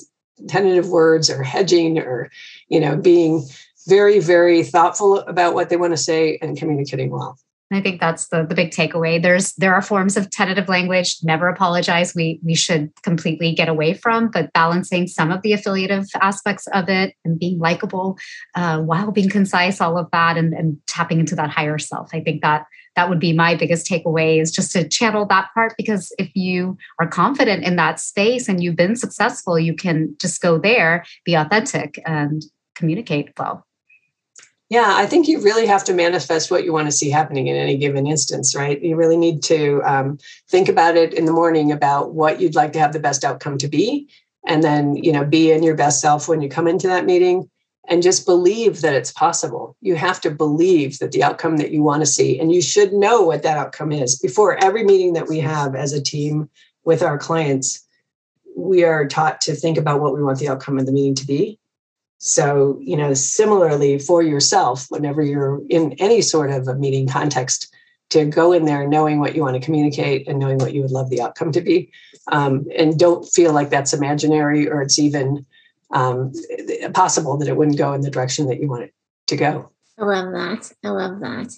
tentative 0.48 0.88
words 0.88 1.30
or 1.30 1.42
hedging 1.42 1.98
or 1.98 2.30
you 2.68 2.78
know 2.78 2.96
being 2.96 3.42
very 3.88 4.18
very 4.18 4.62
thoughtful 4.62 5.20
about 5.20 5.54
what 5.54 5.68
they 5.68 5.76
want 5.76 5.92
to 5.92 5.96
say 5.96 6.38
and 6.42 6.58
communicating 6.58 7.10
well 7.10 7.38
I 7.72 7.80
think 7.80 8.00
that's 8.00 8.28
the, 8.28 8.46
the 8.48 8.54
big 8.54 8.70
takeaway. 8.70 9.20
There's 9.20 9.52
there 9.54 9.74
are 9.74 9.82
forms 9.82 10.16
of 10.16 10.30
tentative 10.30 10.68
language. 10.68 11.16
Never 11.24 11.48
apologize. 11.48 12.14
We 12.14 12.38
we 12.44 12.54
should 12.54 12.92
completely 13.02 13.54
get 13.54 13.68
away 13.68 13.94
from, 13.94 14.30
but 14.30 14.52
balancing 14.52 15.08
some 15.08 15.32
of 15.32 15.42
the 15.42 15.52
affiliative 15.52 16.06
aspects 16.20 16.68
of 16.68 16.88
it 16.88 17.14
and 17.24 17.40
being 17.40 17.58
likable 17.58 18.18
uh, 18.54 18.80
while 18.82 19.10
being 19.10 19.28
concise, 19.28 19.80
all 19.80 19.98
of 19.98 20.08
that, 20.12 20.36
and, 20.36 20.54
and 20.54 20.78
tapping 20.86 21.18
into 21.18 21.34
that 21.34 21.50
higher 21.50 21.78
self. 21.78 22.10
I 22.12 22.20
think 22.20 22.42
that 22.42 22.66
that 22.94 23.08
would 23.08 23.20
be 23.20 23.32
my 23.32 23.56
biggest 23.56 23.86
takeaway 23.90 24.40
is 24.40 24.52
just 24.52 24.70
to 24.72 24.88
channel 24.88 25.26
that 25.26 25.48
part 25.52 25.74
because 25.76 26.12
if 26.20 26.30
you 26.36 26.78
are 27.00 27.08
confident 27.08 27.64
in 27.64 27.74
that 27.76 27.98
space 27.98 28.48
and 28.48 28.62
you've 28.62 28.76
been 28.76 28.94
successful, 28.94 29.58
you 29.58 29.74
can 29.74 30.16
just 30.20 30.40
go 30.40 30.56
there, 30.56 31.04
be 31.24 31.34
authentic, 31.34 32.00
and 32.06 32.44
communicate 32.76 33.32
well. 33.36 33.65
Yeah, 34.68 34.94
I 34.96 35.06
think 35.06 35.28
you 35.28 35.40
really 35.40 35.66
have 35.66 35.84
to 35.84 35.94
manifest 35.94 36.50
what 36.50 36.64
you 36.64 36.72
want 36.72 36.88
to 36.88 36.92
see 36.92 37.08
happening 37.08 37.46
in 37.46 37.54
any 37.54 37.76
given 37.76 38.06
instance, 38.06 38.54
right? 38.54 38.82
You 38.82 38.96
really 38.96 39.16
need 39.16 39.42
to 39.44 39.80
um, 39.84 40.18
think 40.48 40.68
about 40.68 40.96
it 40.96 41.14
in 41.14 41.24
the 41.24 41.32
morning 41.32 41.70
about 41.70 42.14
what 42.14 42.40
you'd 42.40 42.56
like 42.56 42.72
to 42.72 42.80
have 42.80 42.92
the 42.92 42.98
best 42.98 43.22
outcome 43.22 43.58
to 43.58 43.68
be, 43.68 44.08
and 44.44 44.64
then 44.64 44.96
you 44.96 45.12
know 45.12 45.24
be 45.24 45.52
in 45.52 45.62
your 45.62 45.76
best 45.76 46.00
self 46.00 46.26
when 46.26 46.40
you 46.40 46.48
come 46.48 46.66
into 46.66 46.88
that 46.88 47.06
meeting, 47.06 47.48
and 47.86 48.02
just 48.02 48.26
believe 48.26 48.80
that 48.80 48.94
it's 48.94 49.12
possible. 49.12 49.76
You 49.82 49.94
have 49.94 50.20
to 50.22 50.32
believe 50.32 50.98
that 50.98 51.12
the 51.12 51.22
outcome 51.22 51.58
that 51.58 51.70
you 51.70 51.84
want 51.84 52.02
to 52.02 52.06
see, 52.06 52.40
and 52.40 52.52
you 52.52 52.60
should 52.60 52.92
know 52.92 53.22
what 53.22 53.44
that 53.44 53.58
outcome 53.58 53.92
is 53.92 54.18
before 54.18 54.62
every 54.64 54.82
meeting 54.82 55.12
that 55.12 55.28
we 55.28 55.38
have 55.40 55.76
as 55.76 55.92
a 55.92 56.02
team 56.02 56.50
with 56.84 57.04
our 57.04 57.18
clients. 57.18 57.86
We 58.56 58.82
are 58.82 59.06
taught 59.06 59.40
to 59.42 59.54
think 59.54 59.78
about 59.78 60.00
what 60.00 60.14
we 60.14 60.24
want 60.24 60.40
the 60.40 60.48
outcome 60.48 60.78
of 60.78 60.86
the 60.86 60.92
meeting 60.92 61.14
to 61.16 61.26
be 61.26 61.60
so, 62.26 62.76
you 62.80 62.96
know, 62.96 63.14
similarly 63.14 64.00
for 64.00 64.20
yourself, 64.20 64.86
whenever 64.88 65.22
you're 65.22 65.62
in 65.68 65.92
any 66.00 66.20
sort 66.20 66.50
of 66.50 66.66
a 66.66 66.74
meeting 66.74 67.06
context, 67.06 67.72
to 68.10 68.24
go 68.24 68.52
in 68.52 68.64
there 68.64 68.86
knowing 68.86 69.20
what 69.20 69.36
you 69.36 69.42
want 69.42 69.54
to 69.54 69.64
communicate 69.64 70.26
and 70.26 70.38
knowing 70.38 70.58
what 70.58 70.74
you 70.74 70.82
would 70.82 70.90
love 70.90 71.08
the 71.08 71.20
outcome 71.20 71.52
to 71.52 71.60
be. 71.60 71.90
Um, 72.32 72.66
and 72.76 72.98
don't 72.98 73.24
feel 73.24 73.52
like 73.52 73.70
that's 73.70 73.92
imaginary 73.92 74.68
or 74.68 74.82
it's 74.82 74.98
even 74.98 75.46
um, 75.92 76.32
possible 76.94 77.36
that 77.36 77.48
it 77.48 77.56
wouldn't 77.56 77.78
go 77.78 77.92
in 77.92 78.00
the 78.00 78.10
direction 78.10 78.48
that 78.48 78.60
you 78.60 78.68
want 78.68 78.84
it 78.84 78.94
to 79.28 79.36
go. 79.36 79.70
I 79.96 80.04
love 80.04 80.32
that. 80.32 80.72
I 80.82 80.88
love 80.88 81.20
that. 81.20 81.52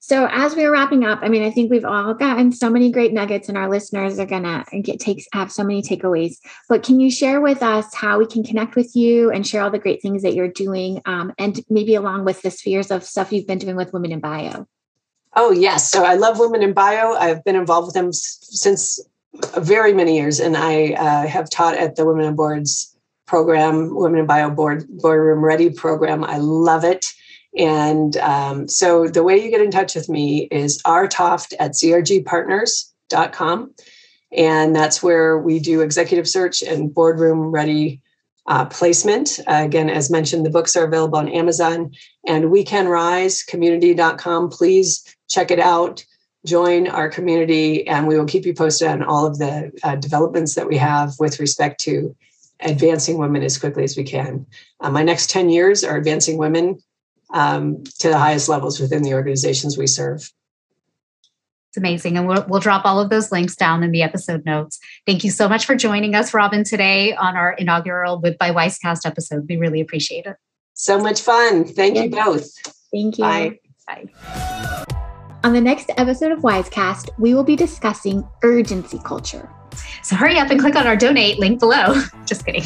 So 0.00 0.28
as 0.30 0.54
we're 0.54 0.72
wrapping 0.72 1.04
up, 1.04 1.20
I 1.22 1.28
mean, 1.28 1.42
I 1.42 1.50
think 1.50 1.70
we've 1.70 1.84
all 1.84 2.14
gotten 2.14 2.52
so 2.52 2.70
many 2.70 2.90
great 2.90 3.12
nuggets, 3.12 3.48
and 3.48 3.56
our 3.56 3.68
listeners 3.68 4.18
are 4.18 4.26
gonna 4.26 4.64
get 4.82 5.00
takes 5.00 5.26
have 5.32 5.52
so 5.52 5.64
many 5.64 5.82
takeaways. 5.82 6.36
But 6.68 6.82
can 6.82 7.00
you 7.00 7.10
share 7.10 7.40
with 7.40 7.62
us 7.62 7.94
how 7.94 8.18
we 8.18 8.26
can 8.26 8.42
connect 8.42 8.76
with 8.76 8.94
you 8.96 9.30
and 9.30 9.46
share 9.46 9.62
all 9.62 9.70
the 9.70 9.78
great 9.78 10.02
things 10.02 10.22
that 10.22 10.34
you're 10.34 10.48
doing, 10.48 11.00
um, 11.06 11.32
and 11.38 11.60
maybe 11.68 11.94
along 11.94 12.24
with 12.24 12.42
the 12.42 12.50
spheres 12.50 12.90
of 12.90 13.04
stuff 13.04 13.32
you've 13.32 13.46
been 13.46 13.58
doing 13.58 13.76
with 13.76 13.92
Women 13.92 14.12
in 14.12 14.20
Bio? 14.20 14.66
Oh 15.34 15.50
yes, 15.50 15.90
so 15.90 16.04
I 16.04 16.14
love 16.14 16.38
Women 16.38 16.62
in 16.62 16.72
Bio. 16.72 17.14
I've 17.14 17.42
been 17.44 17.56
involved 17.56 17.86
with 17.86 17.94
them 17.94 18.12
since 18.12 19.00
very 19.58 19.94
many 19.94 20.16
years, 20.16 20.40
and 20.40 20.56
I 20.56 20.92
uh, 20.92 21.26
have 21.26 21.48
taught 21.48 21.76
at 21.76 21.96
the 21.96 22.04
Women 22.04 22.26
in 22.26 22.36
Boards 22.36 22.94
program, 23.26 23.94
Women 23.94 24.20
in 24.20 24.26
Bio 24.26 24.50
Board 24.50 24.84
Boardroom 24.88 25.42
Ready 25.42 25.70
program. 25.70 26.22
I 26.24 26.36
love 26.36 26.84
it. 26.84 27.06
And 27.56 28.16
um, 28.18 28.68
so 28.68 29.08
the 29.08 29.22
way 29.22 29.42
you 29.42 29.50
get 29.50 29.60
in 29.60 29.70
touch 29.70 29.94
with 29.94 30.08
me 30.08 30.48
is 30.50 30.82
rtoft 30.82 31.54
at 31.58 31.72
crgpartners.com. 31.72 33.74
And 34.34 34.74
that's 34.74 35.02
where 35.02 35.38
we 35.38 35.58
do 35.58 35.82
executive 35.82 36.26
search 36.26 36.62
and 36.62 36.92
boardroom 36.92 37.50
ready 37.50 38.00
uh, 38.46 38.64
placement. 38.66 39.38
Uh, 39.46 39.62
again, 39.64 39.90
as 39.90 40.10
mentioned, 40.10 40.46
the 40.46 40.50
books 40.50 40.74
are 40.74 40.86
available 40.86 41.18
on 41.18 41.28
Amazon 41.28 41.92
and 42.26 42.50
we 42.50 42.64
can 42.64 42.88
rise 42.88 43.42
community.com. 43.42 44.48
Please 44.48 45.04
check 45.28 45.50
it 45.50 45.60
out. 45.60 46.04
Join 46.44 46.88
our 46.88 47.08
community, 47.08 47.86
and 47.86 48.08
we 48.08 48.18
will 48.18 48.26
keep 48.26 48.44
you 48.44 48.52
posted 48.52 48.88
on 48.88 49.04
all 49.04 49.24
of 49.24 49.38
the 49.38 49.70
uh, 49.84 49.94
developments 49.94 50.56
that 50.56 50.66
we 50.66 50.76
have 50.76 51.12
with 51.20 51.38
respect 51.38 51.80
to 51.82 52.16
advancing 52.58 53.16
women 53.16 53.44
as 53.44 53.58
quickly 53.58 53.84
as 53.84 53.96
we 53.96 54.02
can. 54.02 54.44
Uh, 54.80 54.90
my 54.90 55.04
next 55.04 55.30
10 55.30 55.50
years 55.50 55.84
are 55.84 55.96
advancing 55.96 56.38
women 56.38 56.80
um, 57.32 57.82
to 57.98 58.08
the 58.08 58.18
highest 58.18 58.48
levels 58.48 58.80
within 58.80 59.02
the 59.02 59.14
organizations 59.14 59.78
we 59.78 59.86
serve. 59.86 60.30
It's 61.70 61.78
amazing. 61.78 62.18
And 62.18 62.28
we'll, 62.28 62.44
we'll 62.48 62.60
drop 62.60 62.84
all 62.84 63.00
of 63.00 63.08
those 63.08 63.32
links 63.32 63.56
down 63.56 63.82
in 63.82 63.92
the 63.92 64.02
episode 64.02 64.44
notes. 64.44 64.78
Thank 65.06 65.24
you 65.24 65.30
so 65.30 65.48
much 65.48 65.64
for 65.64 65.74
joining 65.74 66.14
us, 66.14 66.34
Robin, 66.34 66.64
today 66.64 67.14
on 67.14 67.34
our 67.34 67.52
inaugural 67.54 68.20
With 68.20 68.36
by 68.36 68.50
Wisecast 68.50 69.06
episode. 69.06 69.46
We 69.48 69.56
really 69.56 69.80
appreciate 69.80 70.26
it. 70.26 70.36
So 70.74 70.98
much 70.98 71.22
fun. 71.22 71.64
Thank 71.64 71.96
you 71.96 72.10
both. 72.10 72.50
Thank 72.92 73.16
you. 73.16 73.24
Bye. 73.24 73.58
Bye. 73.86 74.84
On 75.44 75.54
the 75.54 75.60
next 75.62 75.90
episode 75.96 76.30
of 76.30 76.40
Wisecast, 76.40 77.08
we 77.18 77.32
will 77.32 77.42
be 77.42 77.56
discussing 77.56 78.22
urgency 78.42 79.00
culture. 79.04 79.48
So 80.02 80.14
hurry 80.14 80.38
up 80.38 80.50
and 80.50 80.60
click 80.60 80.76
on 80.76 80.86
our 80.86 80.96
donate 80.96 81.38
link 81.38 81.58
below. 81.58 81.94
Just 82.26 82.44
kidding. 82.44 82.64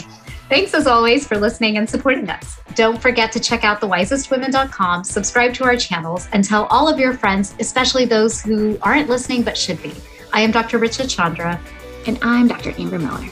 Thanks 0.48 0.74
as 0.74 0.86
always 0.86 1.26
for 1.26 1.36
listening 1.36 1.76
and 1.76 1.90
supporting 1.90 2.30
us. 2.30 2.60
Don't 2.76 3.02
forget 3.02 3.32
to 3.32 3.40
check 3.40 3.64
out 3.64 3.80
thewisestwomen.com, 3.80 5.02
subscribe 5.02 5.54
to 5.54 5.64
our 5.64 5.76
channels, 5.76 6.28
and 6.32 6.44
tell 6.44 6.66
all 6.66 6.88
of 6.88 7.00
your 7.00 7.14
friends, 7.14 7.56
especially 7.58 8.04
those 8.04 8.40
who 8.40 8.78
aren't 8.80 9.08
listening 9.08 9.42
but 9.42 9.56
should 9.56 9.82
be. 9.82 9.92
I 10.32 10.42
am 10.42 10.52
Dr. 10.52 10.78
Richa 10.78 11.08
Chandra. 11.12 11.60
And 12.06 12.18
I'm 12.22 12.46
Dr. 12.46 12.72
Amber 12.78 13.00
Miller. 13.00 13.28